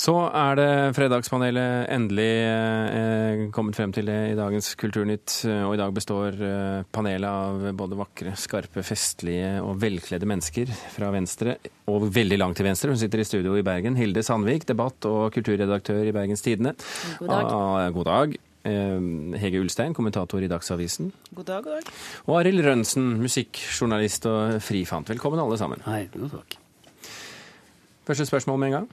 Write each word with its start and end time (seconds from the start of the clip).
Så 0.00 0.14
er 0.32 0.56
det 0.56 0.68
Fredagspanelet 0.96 1.90
endelig 1.92 2.28
eh, 2.46 3.42
kommet 3.52 3.76
frem 3.76 3.92
til 3.92 4.08
det 4.08 4.18
i 4.30 4.36
dagens 4.38 4.72
Kulturnytt. 4.80 5.34
Og 5.66 5.74
i 5.76 5.80
dag 5.80 5.92
består 5.92 6.38
eh, 6.40 6.86
panelet 6.94 7.28
av 7.28 7.66
både 7.76 7.98
vakre, 7.98 8.32
skarpe, 8.38 8.84
festlige 8.86 9.58
og 9.60 9.76
velkledde 9.82 10.28
mennesker 10.30 10.72
fra 10.94 11.10
venstre 11.12 11.58
og 11.90 12.06
veldig 12.14 12.38
langt 12.40 12.60
til 12.60 12.70
venstre. 12.70 12.94
Hun 12.94 13.02
sitter 13.02 13.20
i 13.20 13.28
studio 13.28 13.58
i 13.58 13.66
Bergen. 13.66 13.98
Hilde 13.98 14.24
Sandvik, 14.24 14.64
debatt- 14.70 15.10
og 15.10 15.34
kulturredaktør 15.36 16.00
i 16.08 16.16
Bergens 16.16 16.46
Tidende. 16.46 16.72
God 17.18 17.34
dag. 17.34 17.52
Ah, 17.58 17.90
god 17.98 18.08
dag. 18.08 18.40
Eh, 18.70 19.04
Hege 19.44 19.60
Ulstein, 19.60 19.96
kommentator 19.96 20.40
i 20.40 20.48
Dagsavisen. 20.48 21.12
God 21.34 21.50
dag, 21.52 21.60
god 21.66 21.76
dag. 21.76 21.92
Og 22.24 22.40
Arild 22.40 22.64
Rønsen, 22.64 23.12
musikkjournalist 23.20 24.32
og 24.32 24.58
frifant. 24.64 25.12
Velkommen 25.12 25.44
alle 25.44 25.60
sammen. 25.60 25.84
Hei, 25.90 26.06
god 26.16 26.38
takk. 26.40 26.60
Første 28.08 28.28
spørsmål 28.28 28.62
med 28.62 28.70
en 28.70 28.78
gang. 28.80 28.88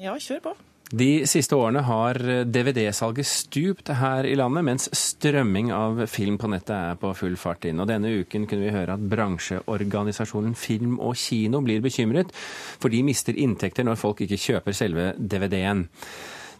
Ja, 0.00 0.18
kjør 0.18 0.44
på. 0.50 0.54
De 0.92 1.24
siste 1.24 1.56
årene 1.56 1.80
har 1.86 2.18
DVD-salget 2.52 3.24
stupt 3.24 3.88
her 3.96 4.26
i 4.28 4.34
landet, 4.36 4.66
mens 4.66 4.90
strømming 4.92 5.70
av 5.72 6.02
film 6.12 6.36
på 6.36 6.50
nettet 6.52 6.74
er 6.76 6.98
på 7.00 7.14
full 7.16 7.38
fart 7.40 7.64
inn. 7.64 7.80
Og 7.80 7.88
denne 7.88 8.10
uken 8.20 8.44
kunne 8.44 8.66
vi 8.66 8.74
høre 8.74 8.98
at 8.98 9.06
bransjeorganisasjonen 9.14 10.52
Film 10.58 10.98
og 11.00 11.16
Kino 11.16 11.62
blir 11.64 11.80
bekymret, 11.80 12.34
for 12.36 12.92
de 12.92 13.00
mister 13.08 13.40
inntekter 13.40 13.88
når 13.88 14.02
folk 14.02 14.20
ikke 14.26 14.40
kjøper 14.44 14.76
selve 14.76 15.08
DVD-en. 15.16 15.86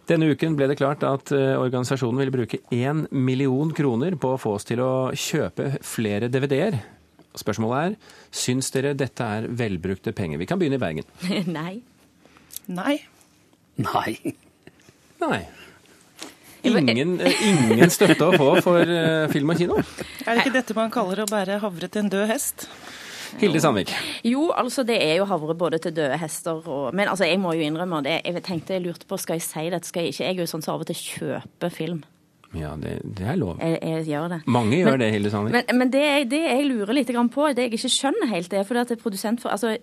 Denne 0.09 0.33
uken 0.33 0.57
ble 0.57 0.65
det 0.71 0.79
klart 0.81 1.05
at 1.07 1.29
eh, 1.31 1.53
organisasjonen 1.53 2.25
vil 2.25 2.33
bruke 2.33 2.63
én 2.73 3.05
million 3.13 3.69
kroner 3.71 4.17
på 4.17 4.33
å 4.33 4.41
få 4.41 4.57
oss 4.57 4.65
til 4.67 4.81
å 4.83 5.13
kjøpe 5.13 5.75
flere 5.85 6.33
DVD-er. 6.33 6.81
Spørsmålet 7.37 7.93
er, 7.93 8.19
syns 8.33 8.73
dere 8.73 8.97
dette 8.97 9.29
er 9.37 9.45
velbrukte 9.61 10.11
penger? 10.17 10.41
Vi 10.41 10.49
kan 10.49 10.57
begynne 10.57 10.81
i 10.81 10.87
Bergen. 10.89 11.05
Nei. 11.61 11.83
Nei. 12.67 13.01
Nei. 13.75 14.35
Nei. 15.23 15.41
Ingen, 16.63 17.19
eh, 17.19 17.41
ingen 17.43 17.91
støtte 17.91 18.23
å 18.23 18.37
få 18.39 18.49
for 18.63 18.87
eh, 18.87 19.27
film 19.33 19.51
og 19.51 19.59
kino. 19.59 19.79
Er 20.23 20.37
det 20.37 20.45
ikke 20.45 20.55
dette 20.55 20.75
man 20.77 20.93
kaller 20.93 21.25
å 21.25 21.27
bære 21.27 21.59
havre 21.59 21.89
til 21.91 22.05
en 22.05 22.11
død 22.13 22.29
hest? 22.31 22.67
Hilde 23.41 23.59
Sandvik. 23.59 23.91
Jo, 24.23 24.51
altså 24.55 24.85
det 24.87 24.99
er 25.01 25.17
jo 25.17 25.25
havre 25.27 25.55
både 25.57 25.79
til 25.81 25.95
døde 25.97 26.17
hester 26.21 26.61
og 26.69 26.93
Men 26.93 27.09
altså, 27.09 27.25
jeg 27.25 27.39
må 27.41 27.55
jo 27.57 27.65
innrømme 27.65 28.03
det. 28.05 28.21
Jeg 28.23 28.43
tenkte 28.45 28.77
jeg 28.77 28.85
lurte 28.85 29.09
på, 29.09 29.17
skal 29.17 29.39
jeg 29.39 29.47
si 29.47 29.69
dette, 29.73 29.89
skal 29.89 30.05
jeg 30.05 30.13
ikke? 30.13 30.23
Jeg 30.23 30.37
er 30.37 30.43
jo 30.45 30.51
sånn 30.53 30.65
som 30.65 30.75
av 30.75 30.85
og 30.85 30.91
til 30.91 30.99
kjøper 31.01 31.73
film. 31.73 32.03
Ja, 32.53 32.75
det, 32.77 32.99
det 33.17 33.25
er 33.25 33.37
lov. 33.39 33.57
Jeg, 33.57 33.79
jeg 33.81 34.05
gjør 34.11 34.27
det. 34.35 34.39
Mange 34.45 34.77
gjør 34.77 34.91
Men- 34.91 35.01
det, 35.01 35.07
Hilde 35.15 35.29
Sandvik. 35.33 35.55
Men, 35.55 35.77
men 35.79 35.91
det, 35.93 36.03
det 36.29 36.41
jeg 36.43 36.65
lurer 36.69 36.93
litt 36.93 37.09
på, 37.33 37.47
det 37.49 37.65
jeg 37.65 37.73
ikke 37.73 37.89
skjønner 37.89 38.29
helt, 38.29 38.49
det 38.51 38.59
er 38.59 38.67
fordi 38.67 38.81
at 38.83 38.91
det 38.91 38.97
er 38.97 39.01
produsent 39.01 39.41
for 39.41 39.49
altså, 39.49 39.73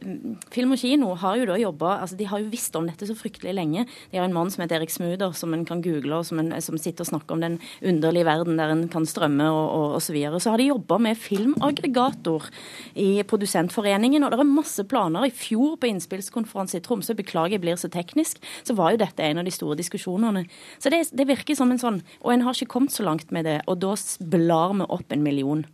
Film 0.55 0.75
og 0.77 0.79
Kino 0.79 1.15
har 1.19 1.41
jo 1.41 1.49
da 1.51 1.57
jobba 1.59 1.97
altså, 2.01 2.17
De 2.17 2.29
har 2.31 2.39
jo 2.39 2.51
visst 2.53 2.77
om 2.79 2.87
dette 2.87 3.09
så 3.09 3.17
fryktelig 3.19 3.55
lenge. 3.57 3.87
De 4.13 4.21
har 4.21 4.29
en 4.29 4.37
mann 4.37 4.51
som 4.55 4.63
heter 4.63 4.79
Erik 4.79 4.93
Smuder, 4.95 5.33
som 5.35 5.55
en 5.55 5.65
kan 5.67 5.83
google, 5.83 6.21
og 6.21 6.27
som, 6.29 6.39
en, 6.39 6.53
som 6.63 6.79
sitter 6.79 7.03
og 7.03 7.11
snakker 7.11 7.35
om 7.35 7.43
den 7.43 7.59
underlige 7.83 8.29
verden 8.29 8.61
der 8.61 8.75
en 8.75 8.87
kan 8.93 9.07
strømme 9.09 9.49
og, 9.51 9.67
og, 9.75 9.87
og 9.99 10.05
så 10.07 10.15
videre. 10.15 10.41
Så 10.41 10.55
har 10.55 10.63
de 10.63 10.71
jobba 10.71 11.01
med 11.03 11.19
filmaggregator 11.19 12.47
i 12.95 13.23
Produsentforeningen, 13.27 14.25
og 14.25 14.31
det 14.31 14.41
er 14.41 14.51
masse 14.51 14.85
planer. 14.87 15.27
I 15.27 15.35
fjor 15.35 15.75
på 15.81 15.91
innspillskonferanse 15.91 16.79
i 16.79 16.85
Tromsø, 16.87 17.19
beklager 17.19 17.59
jeg 17.59 17.65
blir 17.65 17.81
så 17.81 17.91
teknisk, 17.91 18.39
så 18.63 18.77
var 18.79 18.95
jo 18.95 19.03
dette 19.03 19.27
en 19.27 19.43
av 19.43 19.49
de 19.49 19.55
store 19.55 19.79
diskusjonene. 19.81 20.47
Så 20.79 20.93
det, 20.93 21.03
det 21.17 21.27
virker 21.29 21.59
som 21.59 21.71
en 21.73 21.81
sånn 21.81 22.01
Og 22.23 22.33
en 22.33 22.43
har 22.45 22.57
ikke 22.61 22.75
kommet 22.77 22.95
så 22.95 23.07
langt 23.07 23.33
med 23.35 23.49
det, 23.49 23.61
og 23.67 23.81
da 23.83 23.95
blar 24.33 24.75
vi 24.77 24.89
opp 24.89 25.15
en 25.15 25.25
million. 25.25 25.65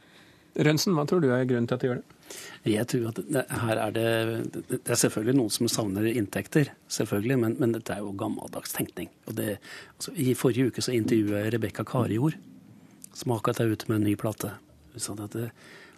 Rønsen, 0.56 0.95
hva 0.97 1.05
tror 1.05 1.20
du 1.20 1.28
er 1.34 1.45
grunnen 1.48 1.69
til 1.69 1.77
at 1.77 1.83
de 1.83 1.91
gjør 1.91 1.98
det? 2.01 2.17
Jeg 2.67 2.89
tror 2.91 3.11
at 3.12 3.19
det, 3.23 3.43
her 3.62 3.78
er 3.78 3.93
det 3.95 4.06
Det 4.67 4.91
er 4.91 4.98
selvfølgelig 4.98 5.37
noen 5.39 5.53
som 5.55 5.69
savner 5.70 6.09
inntekter, 6.11 6.73
selvfølgelig, 6.91 7.39
men, 7.39 7.56
men 7.61 7.75
dette 7.77 7.95
er 7.95 8.03
jo 8.03 8.15
gammeldags 8.19 8.75
tenkning. 8.75 9.11
Og 9.28 9.37
det, 9.39 9.59
altså, 9.95 10.15
I 10.17 10.34
forrige 10.39 10.73
uke 10.73 10.83
så 10.83 10.95
intervjuet 10.97 11.45
jeg 11.45 11.55
Rebekka 11.55 11.84
Karijord, 11.87 12.39
som 13.15 13.37
akkurat 13.37 13.62
er 13.62 13.71
ute 13.71 13.91
med 13.91 14.00
en 14.00 14.09
ny 14.11 14.17
plate. 14.19 14.56
Hun 14.95 15.05
sa 15.05 15.15
at 15.15 15.37
det, 15.37 15.53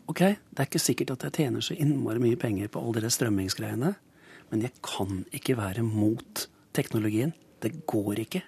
OK, 0.09 0.21
det 0.21 0.61
er 0.61 0.69
ikke 0.69 0.83
sikkert 0.83 1.15
at 1.17 1.29
jeg 1.29 1.37
tjener 1.39 1.65
så 1.65 1.77
innmari 1.77 2.21
mye 2.23 2.41
penger 2.41 2.71
på 2.73 2.83
alle 2.83 3.05
de 3.05 3.13
strømmingsgreiene, 3.13 3.95
men 4.51 4.65
jeg 4.65 4.77
kan 4.85 5.25
ikke 5.37 5.57
være 5.59 5.85
mot 5.85 6.47
teknologien. 6.77 7.35
Det 7.63 7.87
går 7.91 8.23
ikke. 8.25 8.45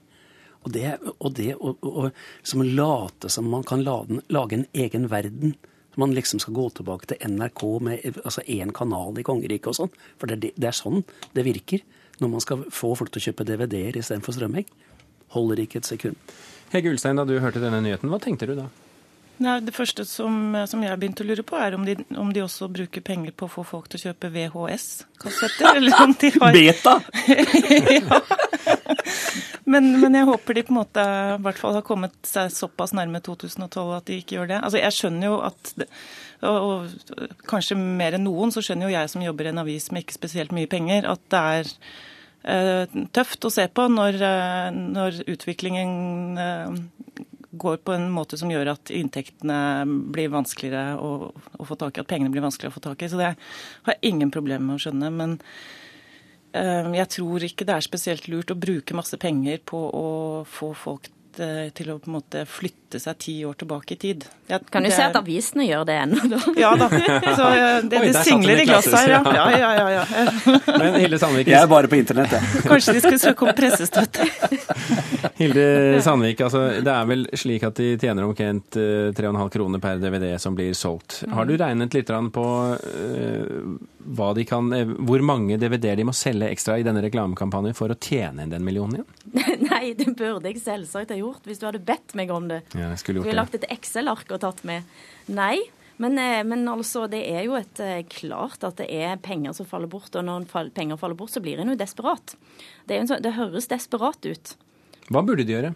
Og 0.60 0.72
det, 0.74 0.98
og 1.18 1.32
det 1.36 1.54
og, 1.56 1.78
og, 1.80 1.90
og, 1.90 2.22
som 2.44 2.62
å 2.62 2.68
late 2.68 3.30
som 3.32 3.48
man 3.48 3.64
kan 3.66 3.84
lage, 3.84 4.20
lage 4.28 4.58
en 4.58 4.66
egen 4.76 5.08
verden. 5.12 5.54
Man 6.00 6.12
liksom 6.14 6.40
skal 6.42 6.54
gå 6.54 6.66
tilbake 6.76 7.08
til 7.10 7.32
NRK 7.32 7.64
med 7.82 8.20
altså 8.22 8.44
én 8.46 8.74
kanal 8.76 9.16
i 9.18 9.24
kongeriket 9.26 9.72
og 9.72 9.78
sånn. 9.78 9.96
For 10.20 10.28
det, 10.28 10.36
er 10.36 10.44
det, 10.44 10.52
det 10.60 10.70
er 10.70 10.76
sånn 10.76 11.02
det 11.36 11.46
virker 11.48 11.82
når 12.20 12.34
man 12.34 12.44
skal 12.44 12.66
få 12.68 12.92
folk 12.98 13.12
til 13.14 13.22
å 13.22 13.26
kjøpe 13.30 13.48
DVD-er 13.48 13.98
istedenfor 14.02 14.36
strømming. 14.36 14.68
Holder 15.32 15.64
ikke 15.64 15.80
et 15.80 15.88
sekund. 15.88 16.20
Hege 16.70 16.92
Ulstein, 16.92 17.18
da 17.18 17.24
du 17.26 17.38
hørte 17.42 17.62
denne 17.62 17.80
nyheten, 17.82 18.12
hva 18.12 18.20
tenkte 18.22 18.46
du 18.50 18.54
da? 18.58 18.68
Nei, 19.40 19.56
det 19.64 19.72
første 19.72 20.04
som, 20.04 20.52
som 20.68 20.82
jeg 20.84 20.98
begynte 21.00 21.24
å 21.24 21.28
lure 21.30 21.42
på, 21.46 21.56
er 21.56 21.74
om 21.78 21.86
de, 21.88 21.94
om 22.20 22.28
de 22.34 22.42
også 22.44 22.68
bruker 22.68 23.00
penger 23.00 23.32
på 23.32 23.48
å 23.48 23.52
få 23.54 23.64
folk 23.64 23.88
til 23.88 23.96
å 23.96 24.02
kjøpe 24.10 24.28
VHS-kassetter. 24.34 25.80
Eller 25.80 25.96
om 26.04 26.12
de 26.20 26.32
har 26.36 26.52
Beta! 26.52 26.98
ja. 27.96 28.20
Men, 29.70 29.88
men 30.02 30.18
jeg 30.18 30.28
håper 30.28 30.56
de 30.56 30.64
på 30.66 30.74
en 30.74 30.80
måte 30.80 31.04
hvert 31.44 31.60
fall 31.60 31.76
har 31.78 31.86
kommet 31.86 32.14
seg 32.26 32.52
såpass 32.54 32.94
nærme 32.96 33.22
2012 33.24 33.94
at 33.96 34.08
de 34.10 34.18
ikke 34.20 34.38
gjør 34.38 34.50
det. 34.52 34.60
Altså, 34.60 34.82
Jeg 34.82 34.96
skjønner 34.96 35.30
jo 35.30 35.40
at 35.46 35.72
det, 35.80 35.88
og, 36.46 36.58
og 36.66 37.34
kanskje 37.50 37.78
mer 37.78 38.16
enn 38.16 38.26
noen, 38.28 38.52
så 38.54 38.64
skjønner 38.64 38.88
jo 38.88 38.96
jeg 38.96 39.12
som 39.12 39.24
jobber 39.24 39.48
i 39.48 39.52
en 39.52 39.62
avis 39.62 39.90
med 39.92 40.04
ikke 40.04 40.18
spesielt 40.18 40.54
mye 40.56 40.70
penger, 40.70 41.08
at 41.10 41.22
det 41.32 41.42
er 41.56 41.74
eh, 42.54 43.00
tøft 43.16 43.44
å 43.46 43.52
se 43.52 43.66
på 43.68 43.86
når, 43.92 44.20
eh, 44.24 44.68
når 44.96 45.22
utviklingen 45.30 46.40
eh, 46.40 46.80
går 47.60 47.80
på 47.84 47.92
en 47.92 48.08
måte 48.14 48.38
som 48.40 48.50
gjør 48.52 48.72
at 48.74 48.92
inntektene 48.94 49.58
blir 50.14 50.30
vanskeligere 50.32 50.96
å, 51.02 51.30
å 51.34 51.66
få 51.68 51.76
tak 51.78 51.98
i, 51.98 52.04
at 52.04 52.10
pengene 52.10 52.32
blir 52.32 52.44
vanskeligere 52.44 52.72
å 52.72 52.78
få 52.78 52.84
tak 52.84 53.02
i. 53.02 53.10
Så 53.10 53.20
det 53.20 53.34
har 53.34 53.96
jeg 53.96 54.14
ingen 54.14 54.32
problemer 54.32 54.64
med 54.64 54.78
å 54.78 54.84
skjønne. 54.84 55.10
Men 55.12 55.36
jeg 56.52 57.08
tror 57.14 57.44
ikke 57.46 57.66
det 57.68 57.76
er 57.76 57.86
spesielt 57.86 58.28
lurt 58.28 58.50
å 58.50 58.58
bruke 58.58 58.96
masse 58.98 59.16
penger 59.22 59.60
på 59.66 59.78
å 59.94 60.06
få 60.50 60.72
folk 60.74 61.06
eh, 61.38 61.68
til 61.76 61.92
å 61.92 61.98
på 62.02 62.10
en 62.10 62.16
måte 62.18 62.42
flytte 62.50 62.98
seg 62.98 63.18
ti 63.22 63.34
år 63.46 63.54
tilbake 63.60 63.94
i 63.94 63.98
tid. 64.02 64.24
Jeg, 64.50 64.64
Kan 64.74 64.82
du 64.82 64.90
se 64.90 64.98
er- 65.04 65.12
at 65.12 65.18
avisene 65.20 65.62
gjør 65.68 65.84
det 65.86 65.96
ennå, 66.02 66.24
da. 66.32 66.40
Ja 66.58 66.72
da. 66.80 66.88
Så 67.38 67.46
eh, 67.54 67.86
det, 67.86 68.00
Oi, 68.02 68.08
det 68.10 68.24
singler 68.26 68.62
i 68.62 68.66
glasset 68.66 68.96
her, 68.98 69.12
ja. 69.14 69.20
ja, 69.36 69.46
ja, 69.54 69.70
ja, 69.78 70.00
ja. 70.00 70.58
Men 70.82 70.98
Hilde 70.98 71.20
Sandvik, 71.22 71.52
Jeg 71.52 71.60
er 71.62 71.70
bare 71.70 71.90
på 71.92 72.00
internett, 72.00 72.34
jeg. 72.34 72.64
Kanskje 72.72 72.96
de 72.98 73.04
skulle 73.04 73.22
søke 73.22 73.46
om 73.46 73.54
pressestøtte. 73.54 74.26
Hilde 75.38 76.00
Sandvik 76.04 76.42
altså, 76.44 76.64
det 76.84 76.92
er 76.92 77.06
vel 77.08 77.24
slik 77.38 77.64
at 77.68 77.78
de 77.78 77.94
tjener 78.00 78.26
omtrent 78.26 78.76
eh, 78.80 79.08
3,5 79.16 79.54
kroner 79.54 79.82
per 79.82 80.02
DVD 80.02 80.34
som 80.42 80.58
blir 80.58 80.74
solgt. 80.76 81.22
Har 81.30 81.46
du 81.48 81.54
regnet 81.60 81.94
litt 81.96 82.10
på 82.34 82.46
eh, 82.74 83.54
kan, 84.48 84.72
eh, 84.72 84.92
hvor 85.06 85.22
mange 85.22 85.58
DVD-er 85.60 86.00
de 86.00 86.06
må 86.08 86.14
selge 86.16 86.50
ekstra 86.50 86.78
i 86.80 86.86
denne 86.86 87.02
reklamekampanjen 87.04 87.76
for 87.76 87.92
å 87.92 87.98
tjene 87.98 88.44
inn 88.44 88.52
den 88.52 88.64
millionen 88.64 89.00
igjen? 89.00 89.10
Nei, 89.70 89.92
det 89.98 90.14
burde 90.16 90.48
jeg 90.50 90.62
selvsagt 90.62 91.12
ha 91.12 91.18
gjort 91.18 91.44
hvis 91.46 91.60
du 91.60 91.66
hadde 91.68 91.82
bedt 91.84 92.14
meg 92.18 92.32
om 92.34 92.48
det. 92.50 92.62
Ja, 92.74 92.90
jeg 92.92 93.02
skulle 93.02 93.20
Vi 93.20 93.30
har 93.30 93.34
gjort 93.34 93.42
lagt 93.44 93.60
et 93.60 93.68
Excel-ark 93.70 94.32
og 94.32 94.40
tatt 94.42 94.64
med. 94.68 94.88
Nei, 95.28 95.58
men, 96.00 96.18
eh, 96.18 96.40
men 96.44 96.64
altså, 96.68 97.04
det 97.12 97.20
er 97.28 97.44
jo 97.44 97.58
et, 97.58 97.80
eh, 97.80 98.02
klart 98.08 98.64
at 98.64 98.78
det 98.80 98.88
er 98.88 99.20
penger 99.20 99.52
som 99.52 99.68
faller 99.68 99.90
bort. 99.90 100.14
Og 100.16 100.24
når 100.24 100.48
fall, 100.48 100.70
penger 100.72 100.96
faller 100.96 101.18
bort, 101.18 101.34
så 101.34 101.42
blir 101.44 101.60
en 101.60 101.68
jo 101.68 101.76
desperat. 101.76 102.36
Det, 102.86 102.94
er 102.94 103.00
jo 103.00 103.04
en 103.04 103.10
sånn, 103.12 103.22
det 103.26 103.36
høres 103.36 103.68
desperat 103.68 104.24
ut. 104.24 104.54
Hva 105.10 105.20
burde 105.26 105.44
de 105.44 105.52
gjøre? 105.52 105.74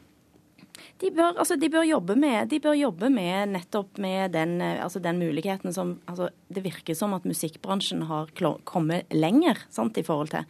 De 1.02 1.10
bør, 1.10 1.32
altså, 1.42 1.56
de 1.58 1.66
bør, 1.72 1.82
jobbe, 1.88 2.14
med, 2.14 2.46
de 2.52 2.60
bør 2.62 2.76
jobbe 2.78 3.08
med 3.10 3.50
nettopp 3.50 3.98
med 3.98 4.30
den, 4.36 4.60
eh, 4.62 4.78
altså, 4.84 5.00
den 5.02 5.18
muligheten 5.18 5.74
som 5.74 5.96
altså, 6.06 6.28
Det 6.54 6.62
virker 6.62 6.94
som 6.94 7.16
at 7.16 7.24
musikkbransjen 7.26 8.04
har 8.06 8.28
kommet 8.64 9.10
lenger 9.10 9.58
sant, 9.74 9.98
i 9.98 10.04
forhold 10.06 10.30
til 10.30 10.44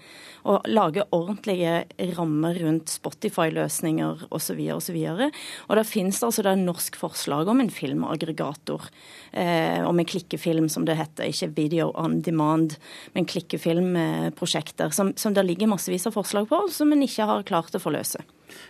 å 0.44 0.59
lage 0.69 1.06
ordentlige 1.16 1.87
rammer 2.19 2.58
rundt 2.61 2.93
Spotify-løsninger 2.93 4.26
osv. 4.29 4.61
osv. 4.76 4.99
Og 5.70 5.79
det 5.79 5.87
finnes 5.88 6.20
altså 6.20 6.44
det 6.44 6.52
er 6.52 6.61
norsk 6.61 7.00
forslag 7.00 7.49
om 7.49 7.64
en 7.64 7.73
filmaggregator. 7.73 8.85
Eh, 9.32 9.81
om 9.88 9.99
en 9.99 10.12
klikkefilm, 10.12 10.69
som 10.69 10.85
det 10.85 10.99
heter. 11.00 11.32
Ikke 11.32 11.55
video 11.56 11.88
on 11.96 12.20
demand, 12.20 12.76
men 13.17 13.25
klikkefilmprosjekter. 13.25 14.93
Som, 14.93 15.17
som 15.17 15.32
det 15.32 15.49
ligger 15.49 15.73
massevis 15.73 16.05
av 16.06 16.20
forslag 16.20 16.52
på, 16.52 16.67
som 16.69 16.93
en 16.93 17.08
ikke 17.08 17.32
har 17.32 17.49
klart 17.49 17.73
å 17.73 17.81
forløse. 17.81 18.20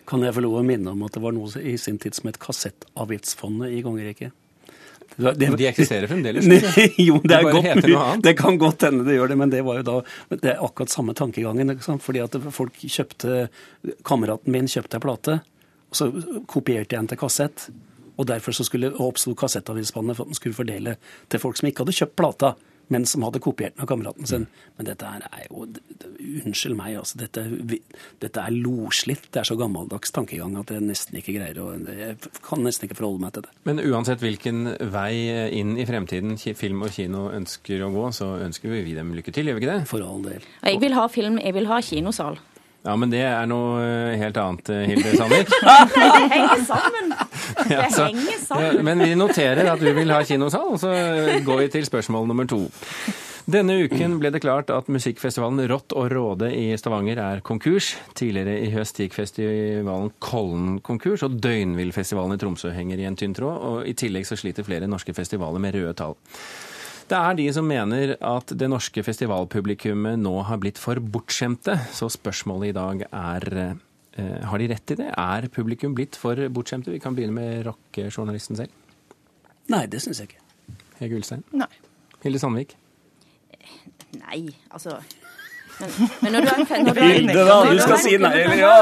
Kan 0.09 0.25
jeg 0.25 0.35
få 0.37 0.45
lov 0.45 0.61
å 0.61 0.65
minne 0.67 0.95
om 0.95 1.05
at 1.07 1.17
det 1.17 1.23
var 1.25 1.35
noe 1.37 1.61
i 1.61 1.77
sin 1.81 2.01
tid 2.03 2.17
som 2.17 2.31
het 2.31 2.41
Kassettavgiftsfondet 2.43 3.77
i 3.77 3.85
kongeriket? 3.85 4.35
Det, 5.17 5.33
det, 5.39 5.49
De 5.57 5.67
eksisterer 5.69 6.11
fremdeles. 6.11 6.47
Ikke? 6.47 6.89
jo, 7.09 7.21
det, 7.23 7.39
er 7.39 7.51
godt, 7.55 8.23
det 8.27 8.35
kan 8.39 8.59
godt 8.59 8.87
hende 8.89 9.07
det 9.07 9.19
gjør 9.19 9.31
det, 9.31 9.39
men 9.39 9.53
det 9.53 9.63
var 9.67 9.81
jo 9.81 9.87
da 9.87 9.97
Det 10.35 10.53
er 10.55 10.63
akkurat 10.65 10.91
samme 10.91 11.15
tankegangen. 11.15 11.77
Fordi 12.03 12.23
at 12.25 12.39
folk 12.55 12.79
kjøpte 12.83 13.49
Kameraten 14.07 14.55
min 14.55 14.71
kjøpte 14.71 14.99
ei 14.99 15.05
plate, 15.05 15.41
og 15.91 15.99
så 15.99 16.11
kopierte 16.51 16.97
jeg 16.97 17.05
den 17.05 17.11
til 17.13 17.21
kassett. 17.21 17.69
Og 18.15 18.29
derfor 18.31 18.55
så 18.55 18.67
skulle 18.67 18.93
oppsto 19.03 19.35
Kassettavgiftsfondet 19.39 20.19
for 20.19 20.27
at 20.27 20.35
den 20.35 20.39
skulle 20.39 20.59
fordele 20.59 20.97
til 21.31 21.43
folk 21.43 21.59
som 21.59 21.71
ikke 21.71 21.85
hadde 21.85 21.99
kjøpt 21.99 22.19
plata, 22.19 22.55
men 22.93 23.07
som 23.09 23.25
hadde 23.27 23.41
kopiert 23.43 23.77
den 23.77 23.85
av 23.85 23.91
kameraten 23.91 24.29
sin. 24.29 24.47
Men 24.79 24.89
dette 24.89 25.09
er 25.09 25.47
jo 25.49 25.67
Unnskyld 26.45 26.77
meg, 26.77 26.97
altså. 26.99 27.19
Dette, 27.21 27.43
dette 28.23 28.43
er 28.43 28.55
loslitt. 28.55 29.27
Det 29.33 29.43
er 29.43 29.49
så 29.49 29.57
gammeldags 29.61 30.13
tankegang 30.15 30.57
at 30.61 30.73
jeg 30.73 30.83
nesten 30.85 31.19
ikke 31.21 31.37
greier 31.37 31.61
å 31.61 31.67
Jeg 31.77 32.17
kan 32.45 32.65
nesten 32.65 32.89
ikke 32.89 32.99
forholde 32.99 33.23
meg 33.25 33.35
til 33.37 33.45
det. 33.47 33.53
Men 33.69 33.83
uansett 33.85 34.25
hvilken 34.25 34.73
vei 34.95 35.13
inn 35.55 35.77
i 35.81 35.87
fremtiden 35.89 36.39
film 36.57 36.85
og 36.87 36.95
kino 36.97 37.29
ønsker 37.35 37.85
å 37.85 37.93
gå, 37.95 38.09
så 38.17 38.35
ønsker 38.45 38.73
vi 38.73 38.97
dem 38.97 39.15
lykke 39.17 39.35
til, 39.35 39.51
gjør 39.51 39.59
vi 39.59 39.65
ikke 39.65 39.77
det? 39.77 39.87
For 39.91 40.05
all 40.05 40.25
del. 40.25 40.45
Jeg 40.65 40.81
vil 40.83 40.97
ha 40.97 41.07
film, 41.13 41.39
jeg 41.43 41.57
vil 41.57 41.71
ha 41.71 41.81
kinosal. 41.85 42.41
Ja, 42.85 42.99
men 43.01 43.09
det 43.09 43.23
er 43.25 43.47
noe 43.49 43.79
eh, 43.81 44.19
helt 44.21 44.37
annet, 44.37 44.69
eh, 44.69 44.83
Hilde 44.91 45.15
Sandvik. 45.17 45.49
det 45.95 46.09
henger 46.35 46.65
sammen. 46.69 47.15
Det 47.71 47.83
henger 47.91 48.41
sammen. 48.45 48.81
Men 48.87 49.05
vi 49.05 49.13
noterer 49.19 49.69
at 49.73 49.83
du 49.83 49.91
vil 49.97 50.13
ha 50.15 50.23
kinosal, 50.27 50.75
og 50.77 50.81
så 50.83 50.95
går 51.45 51.65
vi 51.65 51.69
til 51.77 51.87
spørsmål 51.89 52.29
nummer 52.31 52.49
to. 52.49 52.67
Denne 53.45 53.75
uken 53.85 54.15
ble 54.23 54.31
det 54.33 54.41
klart 54.41 54.71
at 54.73 54.87
musikkfestivalen 54.89 55.67
Rått 55.69 55.93
og 55.93 56.07
Råde 56.15 56.49
i 56.57 56.71
Stavanger 56.81 57.19
er 57.21 57.43
konkurs. 57.45 57.91
Tidligere 58.17 58.55
i 58.65 58.71
høst 58.73 58.97
gikk 59.03 59.13
festivalen 59.19 60.15
Kollen 60.25 60.79
konkurs, 60.85 61.27
og 61.27 61.37
Døgnvillfestivalen 61.45 62.39
i 62.39 62.41
Tromsø 62.41 62.73
henger 62.73 63.03
i 63.03 63.09
en 63.11 63.19
tynn 63.21 63.37
tråd. 63.37 63.59
Og 63.69 63.91
i 63.91 63.93
tillegg 64.01 64.25
så 64.25 64.39
sliter 64.41 64.65
flere 64.65 64.89
norske 64.89 65.13
festivaler 65.17 65.61
med 65.61 65.77
røde 65.77 65.93
tall. 66.01 66.17
Det 67.05 67.19
er 67.21 67.37
de 67.37 67.51
som 67.53 67.69
mener 67.69 68.15
at 68.17 68.53
det 68.57 68.71
norske 68.73 69.05
festivalpublikummet 69.05 70.23
nå 70.25 70.39
har 70.49 70.63
blitt 70.63 70.81
for 70.81 70.97
bortskjemte. 70.97 71.77
Så 71.93 72.09
spørsmålet 72.15 72.73
i 72.73 72.77
dag 72.79 73.05
er 73.11 73.49
eh, 73.61 73.83
har 74.17 74.63
de 74.63 74.69
rett 74.71 74.95
i 74.95 74.97
det? 75.01 75.09
Er 75.11 75.49
publikum 75.51 75.95
blitt 75.97 76.19
for 76.21 76.39
bortskjemte? 76.55 76.93
Vi 76.95 77.01
kan 77.03 77.17
begynne 77.17 77.35
med 77.35 77.65
rockejournalisten 77.67 78.59
selv. 78.61 78.71
Nei, 79.73 79.87
det 79.91 80.03
syns 80.05 80.21
jeg 80.23 80.31
ikke. 80.31 80.43
Hege 81.01 81.19
Ulstein? 81.19 81.43
Nei. 81.57 81.71
Hilde 82.23 82.41
Sandvik? 82.41 82.77
Nei, 84.21 84.47
altså 84.71 84.99
men, 85.81 85.91
men 86.21 86.33
når 86.37 86.45
du 86.45 86.49
har, 86.49 86.83
når 86.85 86.95
du 86.95 87.01
har 87.01 87.13
Hilde, 87.15 87.45
da! 87.49 87.57
Du 87.67 87.81
skal 87.83 88.01
si 88.03 88.15
nei 88.23 88.33
eller 88.45 88.61
ja! 88.61 88.75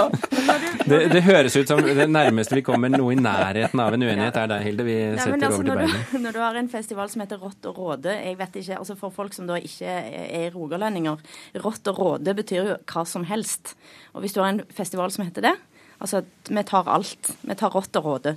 Det, 0.83 0.99
det, 1.13 1.23
høres 1.25 1.57
ut 1.57 1.71
som 1.71 1.81
det 1.83 2.07
nærmeste 2.11 2.57
vi 2.59 2.65
kommer 2.67 2.93
noe 2.93 3.15
i 3.15 3.19
nærheten 3.21 3.81
av 3.81 3.95
en 3.97 4.05
uenighet, 4.05 4.37
er 4.37 4.51
deg, 4.51 4.65
Hilde. 4.67 4.87
Vi 4.87 4.97
setter 5.17 5.39
nei, 5.39 5.49
altså, 5.49 5.61
over 5.61 5.69
til 5.69 5.81
beinet. 5.81 6.15
Når 6.27 6.37
du 6.37 6.41
har 6.43 6.59
en 6.61 6.71
festival 6.73 7.13
som 7.13 7.25
heter 7.25 7.41
Rått 7.41 7.69
og 7.71 7.79
Råde, 7.81 8.17
jeg 8.19 8.39
vet 8.41 8.59
ikke, 8.63 8.81
altså 8.83 8.99
for 9.01 9.15
folk 9.15 9.37
som 9.37 9.49
da 9.49 9.57
ikke 9.61 9.99
er 10.23 10.51
rogalendinger 10.55 11.23
Rått 11.65 11.93
og 11.93 12.03
Råde 12.03 12.37
betyr 12.43 12.61
jo 12.61 12.79
hva 12.93 13.07
som 13.09 13.25
helst. 13.29 13.77
Og 14.13 14.25
hvis 14.25 14.37
du 14.37 14.43
har 14.43 14.53
en 14.53 14.65
festival 14.75 15.15
som 15.15 15.25
heter 15.25 15.49
det, 15.49 15.57
altså 16.03 16.25
vi 16.49 16.67
tar 16.69 16.91
alt. 16.93 17.33
Vi 17.41 17.57
tar 17.57 17.73
Rått 17.73 18.03
og 18.03 18.11
Råde. 18.11 18.37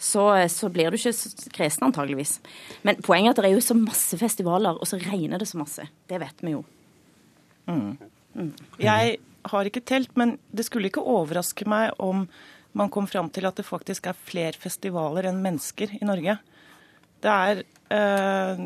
Så, 0.00 0.22
så, 0.48 0.70
blir 0.72 0.88
du 0.88 0.96
ikke 0.96 1.12
kresen, 1.52 1.84
antageligvis. 1.90 2.38
Men 2.88 3.02
poenget 3.04 3.34
er 3.34 3.42
at 3.42 3.42
det 3.44 3.50
er 3.50 3.58
jo 3.58 3.64
så 3.64 3.76
masse 3.76 4.16
festivaler, 4.16 4.78
og 4.80 4.88
så 4.88 4.96
regner 4.96 5.42
det 5.42 5.48
så 5.50 5.60
masse. 5.60 5.84
Det 6.08 6.20
vet 6.22 6.40
vi 6.40 6.54
jo. 6.54 6.62
Mm. 7.66 7.98
Mm. 8.34 8.52
Jeg 8.80 9.18
har 9.50 9.68
ikke 9.68 9.84
telt, 9.86 10.14
men 10.20 10.36
det 10.52 10.66
skulle 10.68 10.90
ikke 10.90 11.04
overraske 11.04 11.66
meg 11.68 11.92
om 11.98 12.26
man 12.76 12.90
kom 12.92 13.08
fram 13.10 13.30
til 13.34 13.48
at 13.48 13.58
det 13.58 13.66
faktisk 13.66 14.06
er 14.06 14.18
flere 14.18 14.54
festivaler 14.58 15.26
enn 15.30 15.42
mennesker 15.42 15.96
i 15.98 16.06
Norge. 16.06 16.36
Det 17.20 17.30
er 17.30 17.62
uh, 17.64 18.62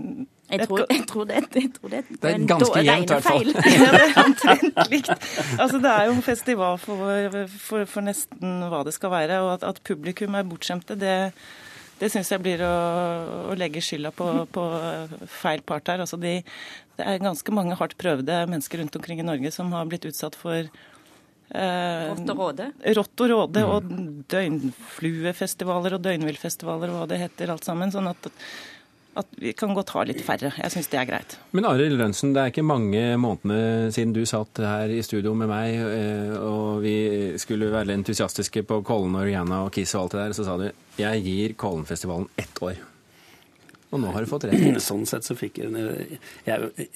jeg 0.51 0.69
tror, 0.69 0.83
jeg 0.91 1.07
tror, 1.09 1.25
det, 1.25 1.35
jeg 1.57 1.71
tror 1.73 1.89
det, 1.89 2.01
det 2.23 2.31
er 2.31 2.43
ganske 2.47 2.81
jevnt, 2.85 3.11
i 3.11 3.15
hvert 3.15 3.25
fall. 3.25 3.53
ja, 3.57 3.87
det 3.95 4.03
er 4.05 4.19
omtrent 4.21 4.81
likt. 4.93 5.13
Altså, 5.59 5.79
det 5.81 5.91
er 5.91 6.05
jo 6.05 6.13
en 6.13 6.23
festival 6.23 6.79
for, 6.83 7.39
for, 7.55 7.87
for, 7.89 8.05
nesten 8.05 8.67
hva 8.69 8.83
det 8.85 8.93
skal 8.95 9.13
være. 9.15 9.39
Og 9.41 9.55
at, 9.55 9.65
at 9.73 9.81
publikum 9.89 10.37
er 10.37 10.45
bortskjemte, 10.49 10.99
det, 11.01 11.33
det 12.05 12.11
syns 12.13 12.29
jeg 12.35 12.43
blir 12.45 12.61
å, 12.67 12.73
å 13.49 13.55
legge 13.57 13.81
skylda 13.85 14.11
på, 14.13 14.27
på, 14.53 14.65
feil 15.41 15.63
part 15.65 15.89
her. 15.89 16.03
Altså 16.05 16.19
de, 16.21 16.37
det 16.99 17.07
er 17.09 17.23
ganske 17.23 17.55
mange 17.57 17.79
hardt 17.81 17.97
prøvde 18.01 18.43
mennesker 18.51 18.83
rundt 18.83 18.99
omkring 18.99 19.23
i 19.23 19.27
Norge 19.27 19.53
som 19.55 19.73
har 19.73 19.89
blitt 19.89 20.05
utsatt 20.11 20.37
for 20.37 20.61
eh, 20.61 22.05
Rått 22.11 22.35
og 22.35 22.43
råde? 22.43 22.69
Rått 23.01 23.25
og 23.25 23.33
råde, 23.33 23.65
mm. 23.65 23.73
og 23.73 24.29
døgnfluefestivaler 24.35 25.97
og 25.97 26.05
døgnvillfestivaler 26.05 26.93
og 26.93 27.01
hva 27.01 27.11
det 27.15 27.23
heter 27.25 27.55
alt 27.55 27.65
sammen. 27.65 27.95
sånn 27.95 28.13
at 28.13 28.29
at 29.19 29.37
vi 29.41 29.53
kan 29.57 29.75
godt 29.77 29.93
ha 29.95 30.05
litt 30.09 30.23
færre. 30.25 30.51
Jeg 30.59 30.73
syns 30.75 30.89
det 30.93 30.99
er 31.01 31.09
greit. 31.09 31.37
Men 31.55 31.69
Arild 31.69 31.97
Lønnsen, 31.99 32.33
det 32.35 32.43
er 32.43 32.53
ikke 32.53 32.67
mange 32.67 33.03
månedene 33.21 33.93
siden 33.95 34.15
du 34.17 34.23
satt 34.29 34.59
her 34.63 34.91
i 34.91 35.03
studio 35.07 35.35
med 35.39 35.51
meg, 35.51 35.77
eh, 35.79 36.33
og 36.39 36.83
vi 36.85 36.97
skulle 37.41 37.71
være 37.73 37.95
entusiastiske 37.95 38.65
på 38.69 38.81
Kollen 38.87 39.15
og 39.19 39.27
Rihanna 39.29 39.65
og 39.67 39.73
Kiss 39.75 39.95
og 39.95 40.05
alt 40.05 40.17
det 40.17 40.25
der, 40.25 40.37
så 40.39 40.49
sa 40.49 40.59
du 40.61 40.67
jeg 40.99 41.23
gir 41.27 41.55
Kollenfestivalen 41.59 42.29
ett 42.39 42.63
år. 42.63 42.81
Og 43.95 44.01
nå 44.03 44.11
har 44.15 44.25
du 44.25 44.31
fått 44.31 44.49
rett. 44.51 44.81
Sånn 44.83 45.07
sett 45.07 45.27
så 45.27 45.37
fikk 45.39 45.63
jeg 45.63 45.71
jeg, 46.47 46.89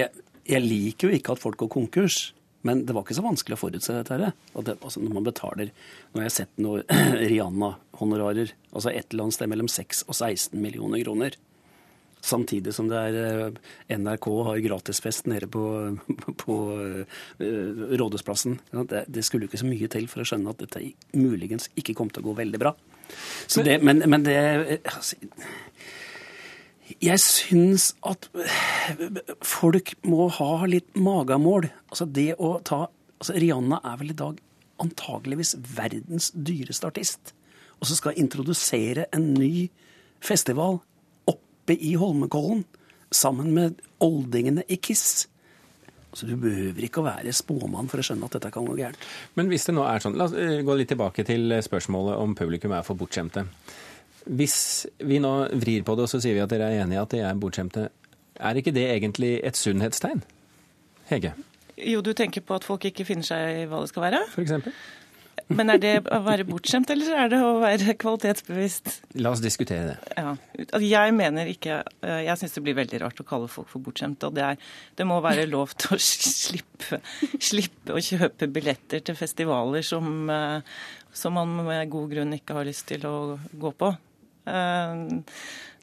jeg, 0.00 0.08
jeg 0.48 0.64
liker 0.64 1.10
jo 1.10 1.18
ikke 1.18 1.36
at 1.36 1.42
folk 1.42 1.60
går 1.60 1.72
konkurs. 1.76 2.18
Men 2.64 2.84
det 2.88 2.94
var 2.96 3.04
ikke 3.04 3.18
så 3.18 3.24
vanskelig 3.24 3.58
å 3.58 3.60
forutse 3.60 3.92
dette. 3.92 4.16
her. 4.16 4.32
Det, 4.64 4.76
altså 4.80 5.02
når 5.02 5.16
man 5.18 5.26
betaler 5.26 5.72
Nå 6.12 6.20
har 6.22 6.30
jeg 6.30 6.36
sett 6.38 6.62
noen 6.64 6.86
Rihanna-honorarer. 7.32 8.54
Altså 8.72 8.92
et 8.92 9.10
eller 9.12 9.26
annet 9.26 9.36
sted 9.36 9.50
mellom 9.52 9.68
6 9.68 10.06
og 10.08 10.16
16 10.16 10.56
millioner 10.62 11.04
kroner. 11.04 11.36
Samtidig 12.24 12.72
som 12.72 12.88
det 12.88 13.02
er 13.10 13.18
eh, 13.20 13.98
NRK 14.00 14.30
har 14.46 14.62
gratisfest 14.64 15.28
nede 15.28 15.50
på, 15.52 15.64
på 16.44 16.56
uh, 16.72 17.18
Rådhusplassen. 18.00 18.56
Det, 18.88 19.04
det, 19.12 19.26
skulle 19.28 19.44
ikke 19.44 19.60
så 19.60 19.68
mye 19.68 19.90
til 19.92 20.08
for 20.08 20.24
å 20.24 20.28
skjønne 20.30 20.54
at 20.54 20.64
dette 20.64 20.86
muligens 21.12 21.68
ikke 21.76 21.96
kom 21.98 22.08
til 22.08 22.24
å 22.24 22.30
gå 22.30 22.38
veldig 22.40 22.62
bra. 22.62 22.72
Det, 23.60 23.76
men, 23.84 24.00
men 24.08 24.24
det 24.24 24.38
altså, 24.88 25.20
jeg 27.00 27.20
syns 27.22 27.92
at 28.04 28.28
folk 29.44 29.94
må 30.04 30.28
ha 30.36 30.66
litt 30.68 30.90
magamål. 30.96 31.70
Altså 31.90 32.06
det 32.08 32.34
å 32.36 32.58
ta 32.66 32.84
altså 33.18 33.36
Rihanna 33.40 33.80
er 33.86 34.00
vel 34.00 34.12
i 34.12 34.18
dag 34.18 34.40
antageligvis 34.82 35.54
verdens 35.76 36.30
dyreste 36.34 36.88
artist. 36.90 37.34
Og 37.80 37.88
så 37.88 37.96
skal 37.98 38.18
introdusere 38.20 39.06
en 39.14 39.32
ny 39.36 39.68
festival 40.24 40.80
oppe 41.30 41.76
i 41.76 41.94
Holmenkollen 42.00 42.64
sammen 43.14 43.52
med 43.54 43.80
oldingene 44.02 44.66
i 44.68 44.76
Kiss. 44.76 45.28
Så 46.14 46.26
Du 46.26 46.36
behøver 46.38 46.84
ikke 46.86 47.02
å 47.02 47.08
være 47.08 47.32
spåmann 47.34 47.88
for 47.90 47.98
å 47.98 48.04
skjønne 48.06 48.28
at 48.28 48.36
dette 48.36 48.52
kan 48.54 48.66
gå 48.66 48.76
gærent. 48.78 49.00
Men 49.34 49.48
hvis 49.50 49.66
det 49.66 49.74
nå 49.74 49.82
er 49.88 50.02
sånn, 50.02 50.18
La 50.18 50.28
oss 50.28 50.36
eh, 50.38 50.60
gå 50.62 50.76
litt 50.78 50.92
tilbake 50.92 51.24
til 51.26 51.56
spørsmålet 51.64 52.20
om 52.22 52.36
publikum 52.38 52.74
er 52.76 52.86
for 52.86 52.98
bortskjemte. 52.98 53.48
Hvis 54.24 54.86
vi 55.04 55.20
nå 55.20 55.32
vrir 55.60 55.84
på 55.84 55.96
det 55.96 56.06
og 56.06 56.10
så 56.10 56.20
sier 56.22 56.36
vi 56.36 56.44
at 56.44 56.52
dere 56.52 56.70
er 56.72 56.84
enige 56.84 56.96
i 56.96 57.02
at 57.02 57.12
de 57.12 57.22
er 57.24 57.40
bortskjemte, 57.40 57.88
er 58.40 58.58
ikke 58.58 58.74
det 58.74 58.86
egentlig 58.90 59.36
et 59.44 59.58
sunnhetstegn? 59.58 60.24
Hege? 61.10 61.34
Jo, 61.76 62.00
du 62.00 62.12
tenker 62.16 62.44
på 62.46 62.56
at 62.56 62.64
folk 62.64 62.86
ikke 62.88 63.06
finner 63.06 63.26
seg 63.26 63.64
i 63.64 63.64
hva 63.70 63.82
det 63.82 63.90
skal 63.90 64.06
være? 64.06 64.22
For 64.32 64.44
eksempel? 64.44 64.74
Men 65.52 65.68
er 65.74 65.80
det 65.80 65.92
å 66.08 66.20
være 66.24 66.46
bortskjemt, 66.48 66.88
eller 66.94 67.18
er 67.20 67.30
det 67.32 67.40
å 67.44 67.58
være 67.60 67.94
kvalitetsbevisst? 68.00 68.90
La 69.20 69.32
oss 69.34 69.42
diskutere 69.44 69.90
det. 69.90 69.96
Ja. 70.16 70.32
Altså, 70.62 70.84
jeg 70.86 71.14
mener 71.16 71.50
ikke 71.50 71.82
eh, 71.82 72.22
Jeg 72.24 72.40
syns 72.40 72.56
det 72.56 72.62
blir 72.64 72.78
veldig 72.78 73.00
rart 73.02 73.20
å 73.20 73.26
kalle 73.28 73.50
folk 73.52 73.68
for 73.68 73.84
bortskjemte. 73.84 74.30
Og 74.30 74.38
det, 74.38 74.46
er, 74.46 74.72
det 74.96 75.06
må 75.08 75.18
være 75.24 75.44
lov 75.50 75.74
til 75.76 75.96
å 75.96 76.00
slippe, 76.08 77.02
slippe, 77.36 77.92
å 77.92 78.00
kjøpe 78.00 78.48
billetter 78.54 79.04
til 79.04 79.18
festivaler 79.18 79.84
som, 79.84 80.08
eh, 80.32 80.80
som 81.12 81.36
man 81.36 81.52
med 81.68 81.92
god 81.92 82.16
grunn 82.16 82.38
ikke 82.38 82.56
har 82.56 82.68
lyst 82.70 82.88
til 82.94 83.04
å 83.10 83.16
gå 83.52 83.74
på. 83.76 83.92
Eh, 84.46 85.04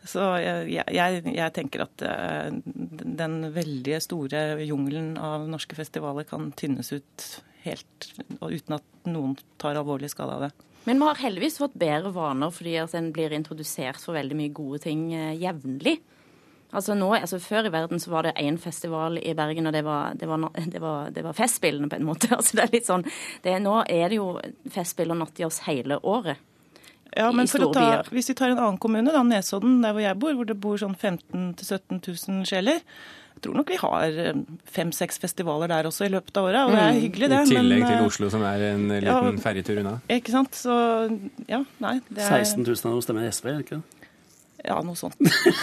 så 0.01 0.25
jeg, 0.41 0.85
jeg, 0.95 1.21
jeg, 1.29 1.53
tenker 1.53 1.85
at 1.85 2.03
eh, 2.07 2.49
den 3.21 3.37
veldig 3.53 3.99
store 4.01 4.41
jungelen 4.65 5.13
av 5.21 5.45
norske 5.49 5.77
festivaler 5.77 6.25
kan 6.29 6.49
tynnes 6.57 6.89
ut 6.95 7.27
helt 7.61 8.07
uten 8.41 8.79
at 8.79 9.09
noen 9.09 9.35
tar 9.61 9.77
alvorlig 9.77 10.09
skade 10.09 10.37
av 10.37 10.47
det. 10.47 10.51
Men 10.89 10.97
vi 10.97 11.05
har 11.05 11.21
heldigvis 11.21 11.59
fått 11.61 11.77
bedre 11.77 12.09
vaner 12.15 12.49
fordi 12.53 12.79
at 12.81 12.95
en 12.97 13.11
blir 13.13 13.33
introdusert 13.37 14.01
for 14.01 14.17
veldig 14.17 14.37
mye 14.39 14.55
gode 14.57 14.81
ting 14.87 15.11
eh, 15.13 15.35
jevnlig. 15.37 15.99
Altså 16.71 16.95
nå, 16.95 17.09
altså 17.17 17.37
Før 17.43 17.67
i 17.67 17.73
verden 17.73 17.99
så 17.99 18.13
var 18.13 18.25
det 18.25 18.37
én 18.39 18.57
festival 18.57 19.19
i 19.19 19.33
Bergen, 19.35 19.67
og 19.67 19.73
det 19.75 19.83
var, 19.83 20.15
det 20.15 20.29
var, 20.29 20.45
det 20.55 20.81
var, 20.81 21.09
det 21.11 21.23
var 21.25 21.35
Festspillene 21.37 21.91
på 21.91 21.99
en 21.99 22.07
måte. 22.07 22.31
Altså 22.37 22.57
det 22.57 22.63
er 22.63 22.77
litt 22.77 22.89
sånn, 22.89 23.05
Nå 23.43 23.75
er 23.85 24.07
det 24.09 24.17
jo 24.17 24.31
Festspill 24.71 25.13
og 25.13 25.21
nattjazz 25.21 25.61
hele 25.67 25.99
året. 26.01 26.41
Ja, 27.17 27.31
men 27.35 27.49
for 27.51 27.67
å 27.67 27.71
ta, 27.75 27.87
Hvis 28.07 28.29
vi 28.31 28.35
tar 28.39 28.53
en 28.53 28.59
annen 28.59 28.77
kommune, 28.81 29.11
da, 29.11 29.23
Nesodden, 29.27 29.81
der 29.83 29.95
hvor 29.95 30.03
jeg 30.03 30.19
bor, 30.21 30.35
hvor 30.37 30.47
det 30.47 30.55
bor 30.63 30.77
sånn 30.79 30.95
15 30.95 31.57
000-17 31.59 31.99
000 32.07 32.45
sjeler. 32.47 32.79
Jeg 33.31 33.45
tror 33.45 33.55
nok 33.57 33.71
vi 33.73 33.77
har 33.79 34.17
eh, 34.21 34.41
fem-seks 34.69 35.17
festivaler 35.23 35.71
der 35.71 35.87
også 35.89 36.05
i 36.05 36.11
løpet 36.13 36.35
av 36.37 36.49
året, 36.49 36.61
og 36.67 36.75
det 36.75 36.81
er 36.81 36.91
mm. 36.91 36.99
hyggelig, 37.05 37.29
det. 37.31 37.39
I 37.39 37.53
tillegg 37.55 37.79
men, 37.81 37.87
til 37.87 37.97
eh, 37.97 38.09
Oslo, 38.11 38.29
som 38.33 38.43
er 38.47 38.65
en 38.69 38.83
liten 38.91 39.07
ja, 39.07 39.31
ferjetur 39.43 39.81
unna. 39.81 39.95
Ikke 40.13 40.35
sant. 40.35 40.59
Så 40.59 40.75
ja, 41.49 41.63
nei. 41.83 41.95
Det 42.11 42.27
er 42.27 42.45
16 42.45 42.63
000 42.67 42.77
av 42.77 42.95
dem 42.95 43.03
stemmer 43.07 43.31
SV, 43.31 43.51
ikke 43.63 43.79
det? 43.79 44.01
Ja, 44.61 44.75
noe 44.85 44.93
sånt. 44.93 45.17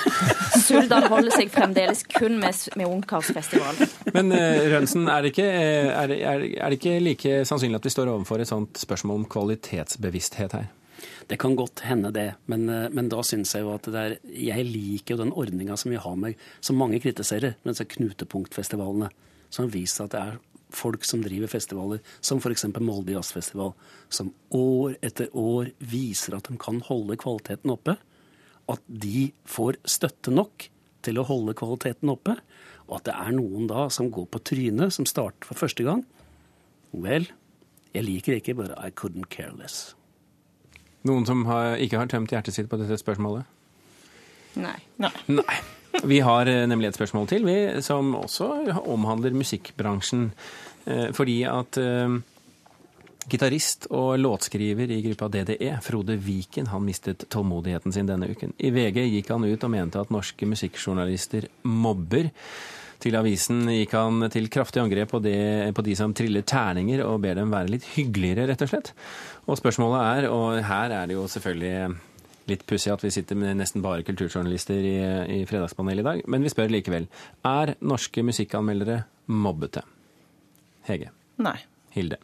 Suldal 0.67 1.07
holder 1.07 1.31
seg 1.37 1.53
fremdeles 1.55 2.03
kun 2.11 2.41
med, 2.41 2.57
med 2.75 2.89
Ungkarsfestivalen. 2.89 3.93
Men 4.17 4.35
uh, 4.35 4.65
Rønsen, 4.73 5.07
er 5.07 5.23
det, 5.23 5.31
ikke, 5.37 5.47
er, 5.47 6.15
er, 6.17 6.43
er 6.59 6.73
det 6.75 6.81
ikke 6.81 6.97
like 7.05 7.37
sannsynlig 7.47 7.79
at 7.79 7.87
vi 7.87 7.95
står 7.95 8.11
overfor 8.11 8.43
et 8.43 8.51
sånt 8.51 8.81
spørsmål 8.81 9.23
om 9.23 9.29
kvalitetsbevissthet 9.31 10.59
her? 10.59 10.67
Det 11.29 11.37
kan 11.37 11.57
godt 11.57 11.83
hende, 11.85 12.11
det. 12.13 12.35
Men, 12.47 12.69
eh, 12.69 12.89
men 12.89 13.09
da 13.13 13.21
syns 13.23 13.53
jeg 13.55 13.63
jo 13.63 13.75
at 13.75 13.85
det 13.85 14.01
er 14.01 14.19
Jeg 14.33 14.65
liker 14.65 15.15
jo 15.15 15.25
den 15.25 15.33
ordninga 15.33 15.77
som 15.77 15.91
vi 15.91 16.01
har 16.01 16.17
med, 16.17 16.35
som 16.61 16.77
mange 16.77 17.01
kritiserer, 17.01 17.57
med 17.63 17.75
disse 17.75 17.85
knutepunktfestivalene. 17.85 19.11
Som 19.51 19.67
har 19.67 19.73
vist 19.73 20.01
at 20.01 20.11
det 20.13 20.21
er 20.21 20.39
folk 20.71 21.05
som 21.05 21.23
driver 21.23 21.49
festivaler, 21.49 22.01
som 22.21 22.39
f.eks. 22.39 22.67
Molde 22.81 23.13
Jazzfestival, 23.13 23.73
som 24.09 24.33
år 24.53 24.97
etter 25.03 25.29
år 25.37 25.73
viser 25.79 26.37
at 26.37 26.49
de 26.49 26.57
kan 26.61 26.81
holde 26.85 27.17
kvaliteten 27.17 27.73
oppe. 27.73 27.97
At 28.69 28.81
de 28.89 29.31
får 29.49 29.81
støtte 29.85 30.33
nok 30.33 30.69
til 31.03 31.21
å 31.21 31.27
holde 31.29 31.57
kvaliteten 31.57 32.13
oppe. 32.13 32.37
Og 32.89 32.99
at 32.99 33.09
det 33.09 33.17
er 33.17 33.37
noen 33.37 33.69
da 33.69 33.89
som 33.93 34.11
går 34.13 34.29
på 34.33 34.43
trynet, 34.53 34.93
som 34.97 35.09
starter 35.09 35.49
for 35.49 35.61
første 35.61 35.85
gang. 35.85 36.05
Vel, 36.93 37.29
jeg 37.93 38.05
liker 38.05 38.39
ikke, 38.39 38.57
bare 38.57 38.77
I 38.81 38.91
couldn't 38.91 39.29
care 39.33 39.53
less. 39.57 39.95
Noen 41.07 41.27
som 41.27 41.45
har, 41.47 41.77
ikke 41.83 42.01
har 42.01 42.11
tømt 42.11 42.33
hjertet 42.35 42.57
sitt 42.57 42.71
på 42.71 42.79
dette 42.81 42.99
spørsmålet? 42.99 43.47
Nei. 44.59 44.79
Nei. 44.99 45.13
Nei. 45.31 45.59
Vi 46.05 46.19
har 46.21 46.47
eh, 46.51 46.65
nemlig 46.69 46.91
et 46.91 46.99
spørsmål 46.99 47.29
til, 47.31 47.47
vi, 47.47 47.83
som 47.85 48.15
også 48.19 48.49
omhandler 48.87 49.37
musikkbransjen. 49.37 50.29
Eh, 50.87 51.09
Fordi 51.15 51.39
at 51.49 51.79
eh, 51.81 52.19
gitarist 53.29 53.89
og 53.91 54.19
låtskriver 54.21 54.91
i 54.91 55.01
gruppa 55.05 55.29
DDE, 55.33 55.77
Frode 55.85 56.17
Viken, 56.23 56.71
han 56.73 56.85
mistet 56.87 57.27
tålmodigheten 57.31 57.95
sin 57.95 58.09
denne 58.09 58.31
uken. 58.31 58.55
I 58.59 58.73
VG 58.75 59.05
gikk 59.07 59.33
han 59.35 59.47
ut 59.47 59.65
og 59.65 59.73
mente 59.73 60.01
at 60.01 60.13
norske 60.15 60.49
musikkjournalister 60.49 61.49
mobber. 61.69 62.31
Til 62.99 63.15
avisen 63.15 63.63
gikk 63.71 63.93
han 63.95 64.27
til 64.35 64.49
kraftig 64.51 64.83
angrep 64.83 65.13
på, 65.13 65.21
det, 65.23 65.71
på 65.77 65.85
de 65.87 65.95
som 65.99 66.15
triller 66.17 66.43
terninger, 66.43 67.05
og 67.07 67.21
ber 67.23 67.39
dem 67.39 67.53
være 67.55 67.71
litt 67.77 67.87
hyggeligere, 67.95 68.49
rett 68.51 68.65
og 68.67 68.73
slett. 68.73 68.93
Og 69.47 69.61
spørsmålet 69.61 70.01
er, 70.03 70.29
og 70.35 70.59
her 70.67 70.95
er 70.97 71.11
det 71.11 71.15
jo 71.15 71.29
selvfølgelig 71.31 72.01
litt 72.49 72.65
pussig 72.67 72.91
at 72.91 73.05
vi 73.05 73.13
sitter 73.13 73.39
med 73.39 73.59
nesten 73.61 73.85
bare 73.85 74.03
kulturjournalister 74.07 74.89
i, 74.89 74.97
i 75.37 75.41
Fredagspanelet 75.47 76.03
i 76.03 76.09
dag, 76.09 76.23
men 76.27 76.43
vi 76.43 76.53
spør 76.53 76.73
likevel. 76.75 77.07
Er 77.47 77.77
norske 77.85 78.25
musikkanmeldere 78.27 79.03
mobbete? 79.31 79.85
Hege. 80.89 81.13
Nei. 81.45 81.59
Hilde. 81.95 82.19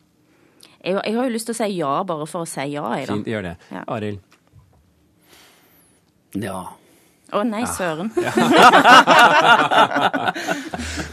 Jeg, 0.84 0.98
jeg 0.98 1.16
har 1.16 1.28
jo 1.28 1.32
lyst 1.32 1.48
til 1.48 1.54
å 1.54 1.58
si 1.60 1.68
ja, 1.78 1.92
bare 2.08 2.26
for 2.28 2.44
å 2.44 2.48
si 2.48 2.64
ja. 2.72 2.84
Jeg, 2.98 3.08
da. 3.08 3.14
Fint, 3.14 3.28
gjør 3.30 3.46
det. 3.46 3.54
Ja. 3.70 3.84
Arild. 3.94 4.18
Ja. 6.42 6.58
Å 7.34 7.42
nei, 7.46 7.64
søren. 7.66 8.12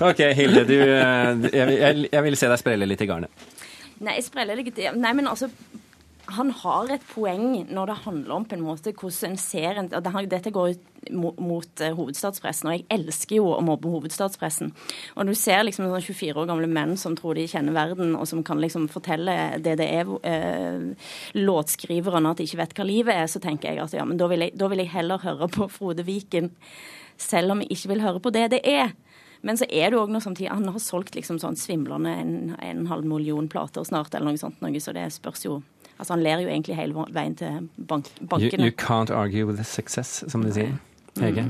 Ok, 0.02 0.20
Hilde, 0.34 0.64
du, 0.66 0.78
eh, 0.82 1.50
jeg, 1.54 1.74
jeg, 1.78 2.06
jeg 2.10 2.24
vil 2.26 2.38
se 2.40 2.48
deg 2.50 2.58
sprelle 2.62 2.88
litt 2.90 3.02
i 3.04 3.08
garnet. 3.10 3.30
Nei, 4.02 4.16
jeg 4.18 4.26
spreller 4.26 4.58
litt 4.58 4.80
Nei, 4.98 5.12
men 5.14 5.28
altså 5.30 5.46
han 6.30 6.52
har 6.62 6.92
et 6.94 7.04
poeng 7.14 7.64
når 7.70 7.90
det 7.90 8.02
handler 8.06 8.34
om 8.36 8.46
på 8.46 8.56
en 8.58 8.64
måte 8.66 8.94
hvordan 8.94 9.34
en 9.34 9.40
ser 9.42 9.80
en, 9.82 9.90
Dette 10.30 10.52
går 10.54 10.72
jo 10.72 10.80
mot, 11.10 11.40
mot 11.42 11.82
eh, 11.82 11.94
hovedstadspressen, 11.98 12.70
og 12.70 12.76
jeg 12.76 12.86
elsker 12.94 13.40
jo 13.40 13.48
å 13.56 13.62
mobbe 13.66 13.90
hovedstadspressen. 13.90 14.72
Og 15.16 15.28
du 15.28 15.34
ser 15.38 15.64
liksom 15.66 15.88
sånn 15.90 16.06
24 16.06 16.44
år 16.44 16.50
gamle 16.52 16.70
menn 16.70 16.94
som 17.00 17.16
tror 17.18 17.40
de 17.40 17.48
kjenner 17.50 17.76
verden, 17.76 18.14
og 18.16 18.28
som 18.30 18.44
kan 18.46 18.62
liksom 18.62 18.88
fortelle 18.92 19.36
det 19.64 19.78
det 19.82 19.90
er 19.90 20.12
eh, 20.28 21.12
låtskriverne 21.40 22.32
at 22.32 22.42
de 22.42 22.48
ikke 22.48 22.62
vet 22.62 22.76
hva 22.78 22.88
livet 22.88 23.18
er, 23.18 23.30
så 23.32 23.42
tenker 23.44 23.72
jeg 23.72 23.84
at 23.84 23.96
ja, 23.98 24.06
men 24.08 24.20
da 24.22 24.30
vil 24.32 24.46
jeg, 24.46 24.56
da 24.60 24.70
vil 24.72 24.84
jeg 24.84 24.94
heller 24.94 25.24
høre 25.26 25.50
på 25.52 25.70
Frode 25.74 26.06
Viken, 26.08 26.52
selv 27.22 27.56
om 27.56 27.64
jeg 27.64 27.74
ikke 27.78 27.96
vil 27.96 28.06
høre 28.06 28.22
på 28.22 28.34
det 28.34 28.52
det 28.54 28.62
er. 28.68 28.94
Men 29.42 29.58
så 29.58 29.66
er 29.74 29.90
det 29.90 29.98
òg 29.98 30.12
noe 30.14 30.22
samtidig 30.22 30.52
Han 30.54 30.70
har 30.70 30.82
solgt 30.82 31.16
liksom 31.18 31.40
sånn 31.42 31.58
svimlende 31.58 32.12
en, 32.14 32.34
en 32.62 32.84
halv 32.92 33.08
million 33.10 33.48
plater 33.50 33.86
snart, 33.88 34.14
eller 34.14 34.36
noe 34.36 34.42
sånt, 34.42 34.62
noe, 34.62 34.82
så 34.84 34.94
det 34.94 35.08
spørs 35.16 35.48
jo 35.48 35.62
Altså 36.02 36.16
Han 36.16 36.24
ler 36.26 36.42
jo 36.42 36.50
egentlig 36.50 36.76
hele 36.80 37.04
veien 37.14 37.36
til 37.38 37.68
bank, 37.78 38.08
bankene. 38.26 38.66
you 38.66 38.74
can't 38.74 39.12
argue 39.14 39.46
with 39.46 39.62
success, 39.70 40.24
som 40.32 40.42
de 40.42 40.54
sier. 40.56 40.72
Hege. 41.22 41.44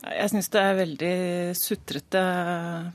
Jeg 0.00 0.30
syns 0.32 0.48
det 0.52 0.60
er 0.60 0.76
veldig 0.78 1.14
sutrete 1.60 2.20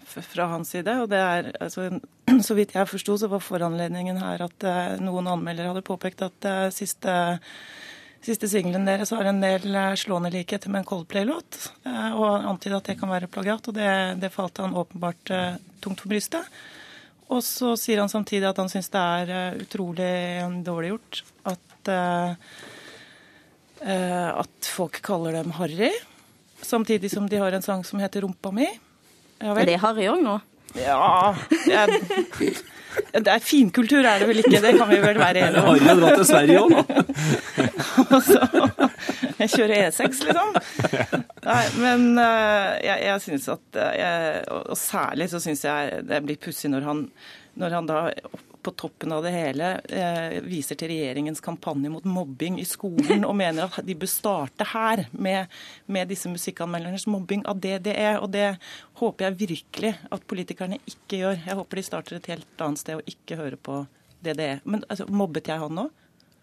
fra 0.05 0.47
hans 0.51 0.71
side. 0.73 0.93
Og 1.01 1.09
det 1.09 1.19
er, 1.21 1.49
altså, 1.61 1.89
så 2.47 2.57
vidt 2.57 2.75
jeg 2.77 2.89
forsto, 2.89 3.17
så 3.21 3.29
var 3.31 3.43
foranledningen 3.45 4.17
her 4.21 4.45
at 4.45 4.65
eh, 4.65 4.95
noen 5.01 5.29
anmeldere 5.33 5.73
hadde 5.73 5.85
påpekt 5.85 6.23
at 6.25 6.47
eh, 6.49 6.67
siste, 6.73 7.15
siste 8.25 8.49
singelen 8.49 8.85
deres 8.89 9.13
har 9.13 9.29
en 9.29 9.41
del 9.43 9.67
eh, 9.73 9.93
slående 10.01 10.33
likheter 10.33 10.73
med 10.73 10.83
en 10.83 10.89
Coldplay-låt. 10.91 11.59
eh, 11.85 12.09
Og 12.17 12.45
antydet 12.53 12.81
at 12.81 12.89
det 12.93 12.99
kan 13.01 13.13
være 13.13 13.29
plagiat, 13.31 13.69
og 13.69 13.77
det, 13.77 13.91
det 14.21 14.33
falt 14.33 14.61
han 14.63 14.77
åpenbart 14.77 15.33
eh, 15.33 15.53
tungt 15.85 16.01
for 16.05 16.13
brystet. 16.13 16.49
Og 17.34 17.41
så 17.44 17.74
sier 17.79 18.01
han 18.03 18.12
samtidig 18.12 18.48
at 18.50 18.60
han 18.62 18.70
syns 18.70 18.91
det 18.94 19.01
er 19.01 19.32
eh, 19.34 19.62
utrolig 19.65 20.10
dårlig 20.65 20.91
gjort 20.94 21.22
at 21.50 21.89
eh, 21.89 22.51
eh, 23.82 24.29
at 24.29 24.70
folk 24.70 25.00
kaller 25.05 25.39
dem 25.39 25.55
harry. 25.58 25.89
Samtidig 26.62 27.10
som 27.13 27.29
de 27.29 27.41
har 27.41 27.55
en 27.55 27.65
sang 27.65 27.84
som 27.86 28.00
heter 28.00 28.22
'Rumpa 28.22 28.51
mi'. 28.51 28.70
Ja 29.41 29.55
Er 29.58 29.65
det 29.65 29.82
Harry 29.82 30.08
òg 30.08 30.22
nå? 30.24 30.39
Ja 30.75 31.36
jeg, 31.67 32.01
det 33.15 33.31
er 33.31 33.43
Finkultur 33.43 34.05
er 34.05 34.21
det 34.21 34.27
vel 34.29 34.41
ikke, 34.41 34.61
det 34.63 34.73
kan 34.77 34.89
vi 34.89 34.99
vel 35.03 35.19
være 35.19 35.45
enige 35.47 35.61
om. 35.61 35.67
Har 35.69 35.85
har 35.89 36.01
dratt 36.01 36.19
til 36.19 36.27
Sverige 36.29 36.63
òg, 36.63 36.69
nå. 36.73 36.81
Altså, 38.15 38.39
jeg 39.39 39.51
kjører 39.53 39.75
E6, 39.89 40.23
liksom. 40.29 40.57
Nei, 41.45 41.63
men 41.81 42.07
eh, 42.21 42.71
jeg, 42.87 42.97
jeg 43.05 43.23
syns 43.25 43.47
at 43.55 43.79
eh, 43.81 43.93
jeg, 44.01 44.43
og 44.55 44.77
særlig 44.79 45.29
så 45.31 45.41
syns 45.43 45.63
jeg 45.67 46.03
det 46.09 46.21
blir 46.25 46.39
pussig 46.41 46.71
når 46.73 46.87
han, 46.89 47.05
når 47.61 47.79
han 47.79 47.89
da 47.89 48.01
på 48.65 48.74
toppen 48.74 49.13
av 49.13 49.24
det 49.25 49.31
hele 49.36 49.67
eh, 49.93 50.38
viser 50.45 50.77
til 50.79 50.89
regjeringens 50.89 51.43
kampanje 51.45 51.91
mot 51.93 52.05
mobbing 52.10 52.57
i 52.62 52.65
skolen, 52.65 53.25
og 53.27 53.36
mener 53.38 53.69
at 53.69 53.86
de 53.86 53.95
bør 54.00 54.10
starte 54.10 54.65
her 54.72 55.05
med, 55.12 55.51
med 55.86 56.10
disse 56.10 56.31
musikkanmeldernes 56.31 57.05
mobbing 57.12 57.45
av 57.50 57.62
DDE. 57.62 58.15
Og 58.19 58.31
det 58.34 58.48
håper 59.01 59.27
jeg 59.27 59.39
virkelig 59.43 59.93
at 60.10 60.25
politikerne 60.29 60.81
ikke 60.89 61.22
gjør. 61.22 61.38
Jeg 61.45 61.60
håper 61.62 61.81
de 61.81 61.86
starter 61.86 62.17
et 62.17 62.31
helt 62.34 62.65
annet 62.65 62.81
sted 62.81 62.98
og 62.98 63.13
ikke 63.13 63.38
hører 63.39 63.62
på 63.69 63.84
DDE. 64.25 64.57
Men 64.65 64.86
altså, 64.89 65.05
mobbet 65.12 65.53
jeg 65.53 65.62
han 65.62 65.77
nå? 65.77 65.89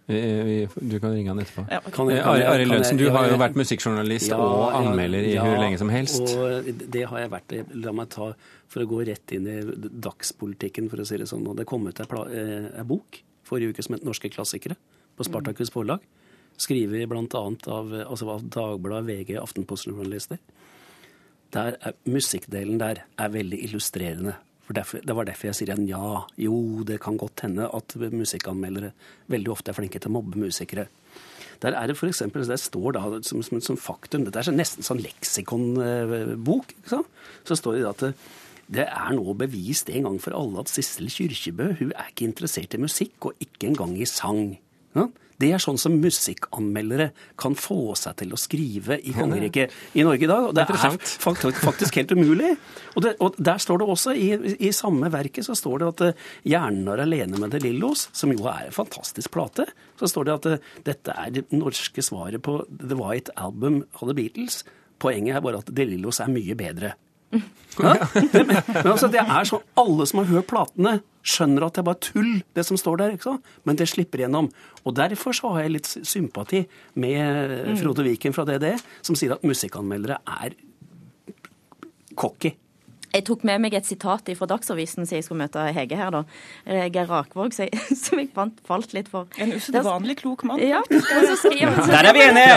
Vi- 0.09 0.43
vi- 0.67 0.89
Du 0.89 0.99
kan 1.01 1.13
ringe 1.13 1.29
han 1.29 1.39
etterpå. 1.39 1.67
Ja. 1.71 1.81
Kan 1.81 2.09
jeg- 2.09 2.19
Eh, 2.19 2.25
kan 2.25 2.37
jeg- 2.39 2.47
Ari 2.49 2.65
kan 2.65 2.73
Lønsen, 2.75 2.99
du 2.99 3.11
har 3.11 3.29
jo 3.29 3.37
vært 3.37 3.55
musikkjournalist 3.55 4.29
Ja, 4.29 4.37
og 4.37 4.73
anmelder 4.75 5.19
i 5.25 5.35
ja, 5.35 5.45
hvor 5.45 5.59
lenge 5.59 5.79
som 5.79 5.89
helst. 5.89 6.21
Og 6.21 6.65
det 6.91 7.05
har 7.09 7.19
jeg 7.19 7.31
vært. 7.31 7.75
La 7.75 7.93
meg 7.93 8.09
ta, 8.09 8.33
for 8.69 8.81
å 8.81 8.87
gå 8.87 9.07
rett 9.07 9.33
inn 9.33 9.47
i 9.47 9.61
dagspolitikken, 10.01 10.91
for 10.91 10.97
å 10.97 11.07
si 11.07 11.17
det 11.17 11.27
sånn. 11.29 11.47
Og 11.49 11.57
det 11.57 11.67
kom 11.67 11.87
ut 11.87 12.01
ei 12.01 12.07
eh, 12.77 12.83
bok 12.83 13.23
forrige 13.45 13.71
uke 13.75 13.83
som 13.83 13.95
het 13.95 14.05
'Norske 14.05 14.29
klassikere' 14.31 14.77
på 15.17 15.25
Spartakus 15.25 15.71
forlag. 15.71 16.01
Skrevet 16.59 17.09
bl.a. 17.09 17.23
av, 17.73 17.87
altså 18.11 18.29
av 18.29 18.43
Dagbladet, 18.43 19.07
VG, 19.07 19.37
Aftenposten-journalister. 19.39 20.39
Der 21.53 21.77
er, 21.85 21.93
musikkdelen 22.07 22.79
der 22.79 23.05
er 23.19 23.29
veldig 23.29 23.59
illustrerende. 23.69 24.35
For 24.73 24.81
derfor, 24.81 25.03
det 25.05 25.15
var 25.15 25.27
derfor 25.29 25.51
jeg 25.51 25.57
sier 25.59 25.71
en 25.75 25.85
ja. 25.85 26.23
Jo, 26.41 26.57
det 26.89 26.97
kan 27.05 27.19
godt 27.21 27.43
hende 27.45 27.67
at 27.77 27.93
musikkanmeldere 28.01 28.95
veldig 29.29 29.51
ofte 29.53 29.69
er 29.69 29.77
flinke 29.77 30.01
til 30.01 30.09
å 30.09 30.15
mobbe 30.15 30.41
musikere. 30.41 30.87
Der 31.61 31.77
er 31.77 31.91
det 31.91 31.99
for 31.99 32.09
eksempel, 32.09 32.47
det 32.49 32.57
står 32.59 32.97
da 32.97 33.03
som, 33.21 33.43
som, 33.45 33.61
som 33.61 33.77
faktum, 33.77 34.25
dette 34.25 34.41
er 34.41 34.57
nesten 34.57 34.87
sånn 34.87 35.03
leksikonbok, 35.05 36.73
så 36.89 37.05
står 37.59 37.77
det 37.77 37.85
at 37.91 38.07
det 38.73 38.87
er 38.89 39.13
nå 39.13 39.37
bevist 39.37 39.93
en 39.93 40.09
gang 40.09 40.17
for 40.25 40.33
alle 40.39 40.65
at 40.65 40.73
Sissel 40.73 41.13
Kyrkjebø 41.13 41.69
hun 41.83 41.93
er 41.93 42.09
ikke 42.09 42.31
interessert 42.31 42.73
i 42.73 42.81
musikk, 42.81 43.29
og 43.29 43.45
ikke 43.45 43.69
engang 43.69 43.93
i 44.01 44.09
sang. 44.09 44.57
Ja? 44.97 45.11
Det 45.43 45.51
er 45.51 45.63
sånn 45.63 45.81
som 45.81 45.97
musikkanmeldere 45.99 47.09
kan 47.41 47.57
få 47.59 47.97
seg 47.99 48.15
til 48.21 48.35
å 48.35 48.39
skrive 48.41 48.99
i 49.03 49.15
kongeriket 49.17 49.75
i 49.99 50.05
Norge 50.07 50.27
i 50.27 50.31
dag. 50.31 50.49
Og 50.49 50.55
det 50.55 50.65
er 50.65 50.99
faktisk 51.67 51.99
helt 51.99 52.15
umulig. 52.15 52.53
Og, 52.95 53.01
det, 53.03 53.15
og 53.25 53.39
der 53.43 53.63
står 53.63 53.83
det 53.83 53.89
også, 53.97 54.15
i, 54.15 54.31
i 54.63 54.73
samme 54.77 55.11
verket, 55.13 55.47
så 55.49 55.57
står 55.59 55.83
det 55.83 55.91
at 55.91 56.05
eh, 56.07 56.27
'Hjernen 56.53 56.91
er 56.93 57.03
alene 57.05 57.41
med 57.43 57.55
De 57.55 57.63
Lillos', 57.65 58.09
som 58.15 58.33
jo 58.35 58.47
er 58.51 58.69
en 58.69 58.77
fantastisk 58.77 59.33
plate, 59.35 59.67
så 59.99 60.11
står 60.11 60.29
det 60.29 60.37
at 60.39 60.51
eh, 60.53 60.69
dette 60.87 61.17
er 61.25 61.35
det 61.35 61.47
norske 61.55 62.05
svaret 62.05 62.43
på 62.45 62.61
The 62.71 62.99
White 62.99 63.35
Album 63.37 63.83
av 63.99 64.07
The 64.09 64.19
Beatles. 64.19 64.63
Poenget 65.03 65.39
er 65.39 65.45
bare 65.45 65.63
at 65.65 65.75
De 65.75 65.89
Lillos 65.89 66.23
er 66.23 66.31
mye 66.31 66.55
bedre. 66.59 66.95
Ja? 67.33 67.95
Det, 68.13 68.43
men 68.45 68.91
altså, 68.91 69.09
det 69.09 69.23
er 69.23 69.47
sånn, 69.49 69.63
Alle 69.81 70.05
som 70.09 70.21
har 70.21 70.29
hørt 70.29 70.49
platene, 70.51 70.99
skjønner 71.25 71.65
at 71.65 71.77
det 71.77 71.81
er 71.83 71.87
bare 71.87 72.03
tull, 72.05 72.33
det 72.57 72.65
som 72.69 72.77
står 72.81 72.99
der. 73.01 73.15
ikke 73.15 73.29
sant? 73.31 73.53
Men 73.69 73.79
det 73.79 73.87
slipper 73.89 74.25
gjennom. 74.25 74.51
Og 74.83 74.97
Derfor 74.99 75.37
så 75.37 75.55
har 75.55 75.65
jeg 75.65 75.77
litt 75.77 75.89
sympati 75.89 76.65
med 77.01 77.55
Frode 77.81 78.05
Viken 78.07 78.35
fra 78.37 78.45
DDE, 78.49 78.75
som 79.07 79.17
sier 79.19 79.37
at 79.37 79.47
musikkanmeldere 79.47 80.19
er 80.43 80.59
cocky. 82.19 82.53
Jeg 83.13 83.27
tok 83.29 83.43
med 83.45 83.61
meg 83.61 83.75
et 83.77 83.85
sitat 83.85 84.25
fra 84.39 84.47
Dagsavisen 84.49 85.05
siden 85.05 85.19
jeg 85.21 85.25
skulle 85.27 85.43
møte 85.45 85.61
Hege 85.77 85.97
her, 86.01 86.09
da. 86.15 86.23
Eh, 86.65 86.87
Geir 86.95 87.05
Rakvåg, 87.11 87.53
som 87.53 87.69
jeg, 88.19 88.31
fant, 88.37 88.57
falt 88.65 88.95
litt 88.97 89.11
for. 89.13 89.27
En 89.43 89.53
usedvanlig 89.53 90.17
klok 90.23 90.45
mann. 90.49 90.57
Ja, 90.65 90.81
Der 90.89 92.09
er 92.09 92.17
vi 92.17 92.23
enige! 92.25 92.57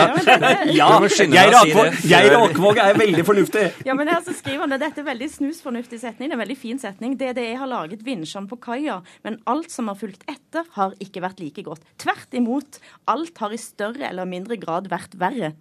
Ja, 0.72 0.88
Geir 0.96 1.04
å 1.04 1.08
si 1.12 1.26
Akvåg, 1.28 1.92
det 1.92 2.08
Geir 2.08 2.32
før- 2.56 2.80
er 2.86 2.96
veldig 3.02 3.24
fornuftig. 3.28 3.66
Ja, 3.84 3.92
men 3.98 4.08
her 4.08 4.22
så 4.24 4.32
skriver 4.38 4.64
han 4.64 4.72
det. 4.72 4.80
Dette 4.86 5.00
er 5.04 5.08
veldig 5.10 5.28
snusfornuftig 5.34 6.00
setning. 6.00 6.30
Det 6.30 6.34
er 6.34 6.38
en 6.40 6.44
veldig 6.46 6.58
fin 6.62 6.80
setning. 6.80 7.18
DDE 7.20 7.50
har 7.60 7.68
laget 7.70 8.00
vinsjene 8.06 8.48
på 8.48 8.56
kaia, 8.64 9.02
men 9.28 9.36
alt 9.46 9.70
som 9.74 9.88
har 9.92 9.98
fulgt 10.00 10.24
etter, 10.30 10.64
har 10.78 10.96
ikke 11.04 11.20
vært 11.24 11.40
like 11.44 11.62
godt. 11.68 11.84
Tvert 12.00 12.32
imot. 12.40 12.80
Alt 13.12 13.36
har 13.44 13.52
i 13.52 13.60
større 13.60 14.08
eller 14.08 14.24
mindre 14.28 14.56
grad 14.62 14.88
vært 14.92 15.12
verre. 15.20 15.52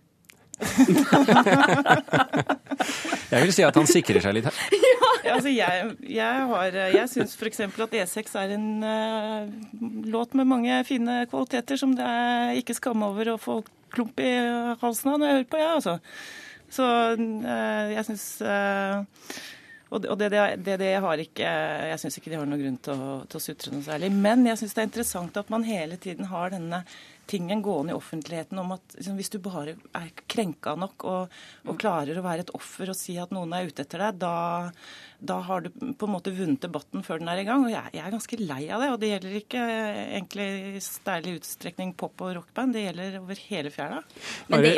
Jeg 3.32 3.46
vil 3.46 3.54
si 3.56 3.66
at 3.66 3.78
han 3.80 3.90
sikrer 3.90 4.24
seg 4.24 4.38
litt 4.38 4.50
her. 4.50 4.60
Ja, 5.26 5.40
altså 5.40 5.50
jeg, 5.50 5.86
jeg, 6.14 6.42
har, 6.52 6.76
jeg 6.94 7.10
syns 7.10 7.32
f.eks. 7.34 7.64
at 7.66 7.96
E6 7.98 8.36
er 8.38 8.52
en 8.54 8.68
uh, 8.86 9.48
låt 10.14 10.36
med 10.38 10.46
mange 10.46 10.76
fine 10.86 11.24
kvaliteter 11.32 11.80
som 11.82 11.96
det 11.98 12.06
er 12.06 12.60
ikke 12.60 12.76
skam 12.78 13.02
over 13.08 13.32
å 13.34 13.40
få 13.42 13.56
klump 13.96 14.22
i 14.22 14.36
halsen 14.84 15.16
av 15.16 15.18
når 15.18 15.32
jeg 15.32 15.38
hører 15.40 15.50
på, 15.50 15.62
jeg, 15.64 15.66
ja, 15.66 15.74
altså. 15.80 15.96
Så 16.78 16.86
uh, 17.18 17.90
jeg 17.96 18.06
syns 18.06 18.28
uh, 18.46 19.02
og 19.96 20.02
det, 20.20 20.30
det, 20.34 20.44
det, 20.66 20.78
det 20.82 20.94
har 21.02 21.22
ikke 21.22 21.50
Jeg 21.92 22.00
syns 22.02 22.18
ikke 22.20 22.32
de 22.34 22.40
har 22.40 22.48
noen 22.50 22.62
grunn 22.62 22.80
til 22.84 23.02
å, 23.02 23.12
til 23.30 23.40
å 23.40 23.44
sutre 23.44 23.74
noe 23.74 23.86
særlig. 23.86 24.10
Men 24.12 24.46
jeg 24.50 24.60
syns 24.60 24.74
det 24.76 24.82
er 24.84 24.90
interessant 24.90 25.38
at 25.40 25.52
man 25.54 25.66
hele 25.68 25.98
tiden 26.02 26.30
har 26.32 26.52
denne 26.54 26.82
tingen 27.28 27.62
gående 27.66 27.94
i 27.94 27.98
offentligheten 27.98 28.60
om 28.62 28.76
at 28.76 28.96
liksom, 28.98 29.18
hvis 29.20 29.32
du 29.34 29.40
bare 29.44 29.76
er 29.98 30.12
krenka 30.32 30.76
nok 30.80 31.06
og, 31.10 31.36
og 31.66 31.80
klarer 31.82 32.20
å 32.20 32.26
være 32.26 32.46
et 32.46 32.54
offer 32.58 32.92
og 32.92 32.98
si 32.98 33.18
at 33.22 33.34
noen 33.36 33.54
er 33.56 33.70
ute 33.70 33.86
etter 33.86 34.04
deg, 34.06 34.20
da, 34.22 34.36
da 35.26 35.40
har 35.48 35.66
du 35.66 35.72
på 35.72 36.08
en 36.08 36.14
måte 36.14 36.34
vunnet 36.36 36.62
debatten 36.64 37.04
før 37.06 37.22
den 37.22 37.32
er 37.32 37.42
i 37.42 37.46
gang. 37.48 37.66
Og 37.66 37.74
jeg, 37.74 37.94
jeg 37.96 38.04
er 38.06 38.14
ganske 38.14 38.40
lei 38.42 38.62
av 38.70 38.84
det. 38.84 38.90
Og 38.94 39.00
det 39.02 39.12
gjelder 39.12 39.38
ikke 39.40 39.64
egentlig 39.66 40.48
i 40.76 40.84
særlig 40.84 41.38
utstrekning 41.40 41.94
pop- 41.98 42.22
og 42.26 42.36
rockband, 42.40 42.76
det 42.76 42.86
gjelder 42.86 43.20
over 43.22 43.42
hele 43.50 43.72
fjæra. 43.74 44.02
Er 44.50 44.70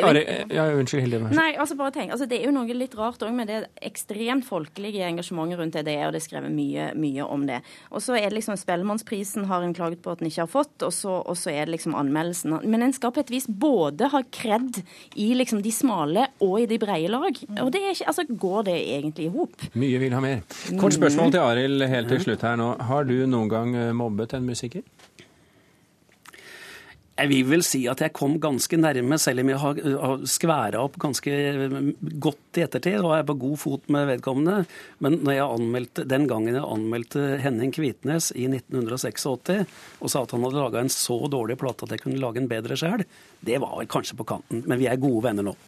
ja, 0.54 0.68
unnskyld, 0.74 1.04
Hilde. 1.04 1.22
Nei, 1.36 1.50
altså 1.60 1.76
bare 1.78 1.94
tenk, 1.94 2.12
altså 2.14 2.28
Det 2.28 2.38
er 2.38 2.48
jo 2.48 2.54
noe 2.54 2.76
litt 2.76 2.96
rart 2.98 3.22
òg 3.26 3.34
med 3.34 3.50
det 3.50 3.60
ekstremt 3.84 4.46
folkelige 4.48 5.06
engasjementet 5.08 5.60
rundt 5.60 5.78
det, 5.78 5.96
og 6.06 6.14
det 6.14 6.22
er 6.22 6.24
skrevet 6.24 6.54
mye, 6.54 6.90
mye 6.98 7.26
om 7.26 7.46
det. 7.48 7.60
Og 7.92 8.02
så 8.04 8.16
er 8.18 8.28
det 8.28 8.38
liksom 8.38 8.58
Spellemannsprisen 8.58 9.46
har 9.50 9.64
en 9.64 9.76
klaget 9.76 10.02
på 10.04 10.12
at 10.12 10.22
den 10.22 10.30
ikke 10.30 10.44
har 10.46 10.52
fått, 10.52 10.76
og 10.86 10.94
så, 10.94 11.20
og 11.22 11.38
så 11.38 11.52
er 11.52 11.66
det 11.66 11.76
liksom 11.76 11.96
anmeldelsen. 12.44 12.70
Men 12.70 12.82
en 12.82 12.92
skal 12.92 13.12
på 13.12 13.20
et 13.20 13.30
vis 13.30 13.46
både 13.48 14.08
ha 14.12 14.22
kred 14.30 14.82
i 15.16 15.34
liksom 15.34 15.62
de 15.62 15.72
smale 15.72 16.28
og 16.40 16.60
i 16.62 16.66
de 16.66 16.78
breie 16.78 17.08
lag. 17.08 17.34
Og 17.62 17.72
det 17.72 17.82
er 17.82 17.94
ikke, 17.94 18.06
altså 18.06 18.24
går 18.28 18.64
det 18.68 18.78
egentlig 18.96 19.26
i 19.26 19.32
hop? 19.32 19.68
Mye 19.74 19.98
vil 19.98 20.12
ha 20.12 20.20
mer. 20.20 20.42
Kort 20.78 20.94
spørsmål 20.96 21.32
til 21.32 21.40
Arild 21.40 21.86
helt 21.88 22.08
til 22.08 22.20
slutt 22.22 22.42
her 22.42 22.56
nå. 22.56 22.74
Har 22.88 23.04
du 23.08 23.26
noen 23.26 23.48
gang 23.48 23.74
eh, 23.76 23.92
mobbet 23.92 24.34
en 24.34 24.46
musiker? 24.46 24.82
Jeg 27.18 27.30
vil 27.32 27.48
vel 27.48 27.64
si 27.66 27.80
at 27.90 27.98
jeg 28.04 28.14
kom 28.14 28.36
ganske 28.38 28.78
nærme, 28.78 29.16
selv 29.18 29.42
om 29.42 29.48
jeg 29.50 29.58
har, 29.58 29.80
har 30.04 30.20
skværa 30.30 30.82
opp 30.86 31.00
ganske 31.02 31.32
godt 32.22 32.60
i 32.60 32.62
ettertid, 32.62 33.00
og 33.02 33.16
er 33.16 33.26
på 33.26 33.34
god 33.42 33.56
fot 33.58 33.90
med 33.90 34.06
vedkommende. 34.12 34.60
Men 35.02 35.18
anmeldte, 35.26 36.06
den 36.06 36.28
gangen 36.30 36.54
jeg 36.54 36.62
anmeldte 36.62 37.24
Henning 37.42 37.74
Kvitnes 37.74 38.30
i 38.38 38.46
1986 38.46 39.26
og 39.34 40.12
sa 40.12 40.22
at 40.22 40.36
han 40.36 40.46
hadde 40.46 40.62
laga 40.62 40.84
en 40.84 40.92
så 40.94 41.18
dårlig 41.30 41.58
plate 41.58 41.88
at 41.88 41.96
jeg 41.96 42.04
kunne 42.04 42.22
lage 42.22 42.38
en 42.38 42.50
bedre 42.50 42.78
sjøl, 42.78 43.02
det 43.42 43.58
var 43.64 43.82
kanskje 43.90 44.18
på 44.18 44.28
kanten. 44.36 44.62
Men 44.70 44.78
vi 44.78 44.86
er 44.86 45.02
gode 45.02 45.26
venner 45.26 45.50
nå. 45.50 45.58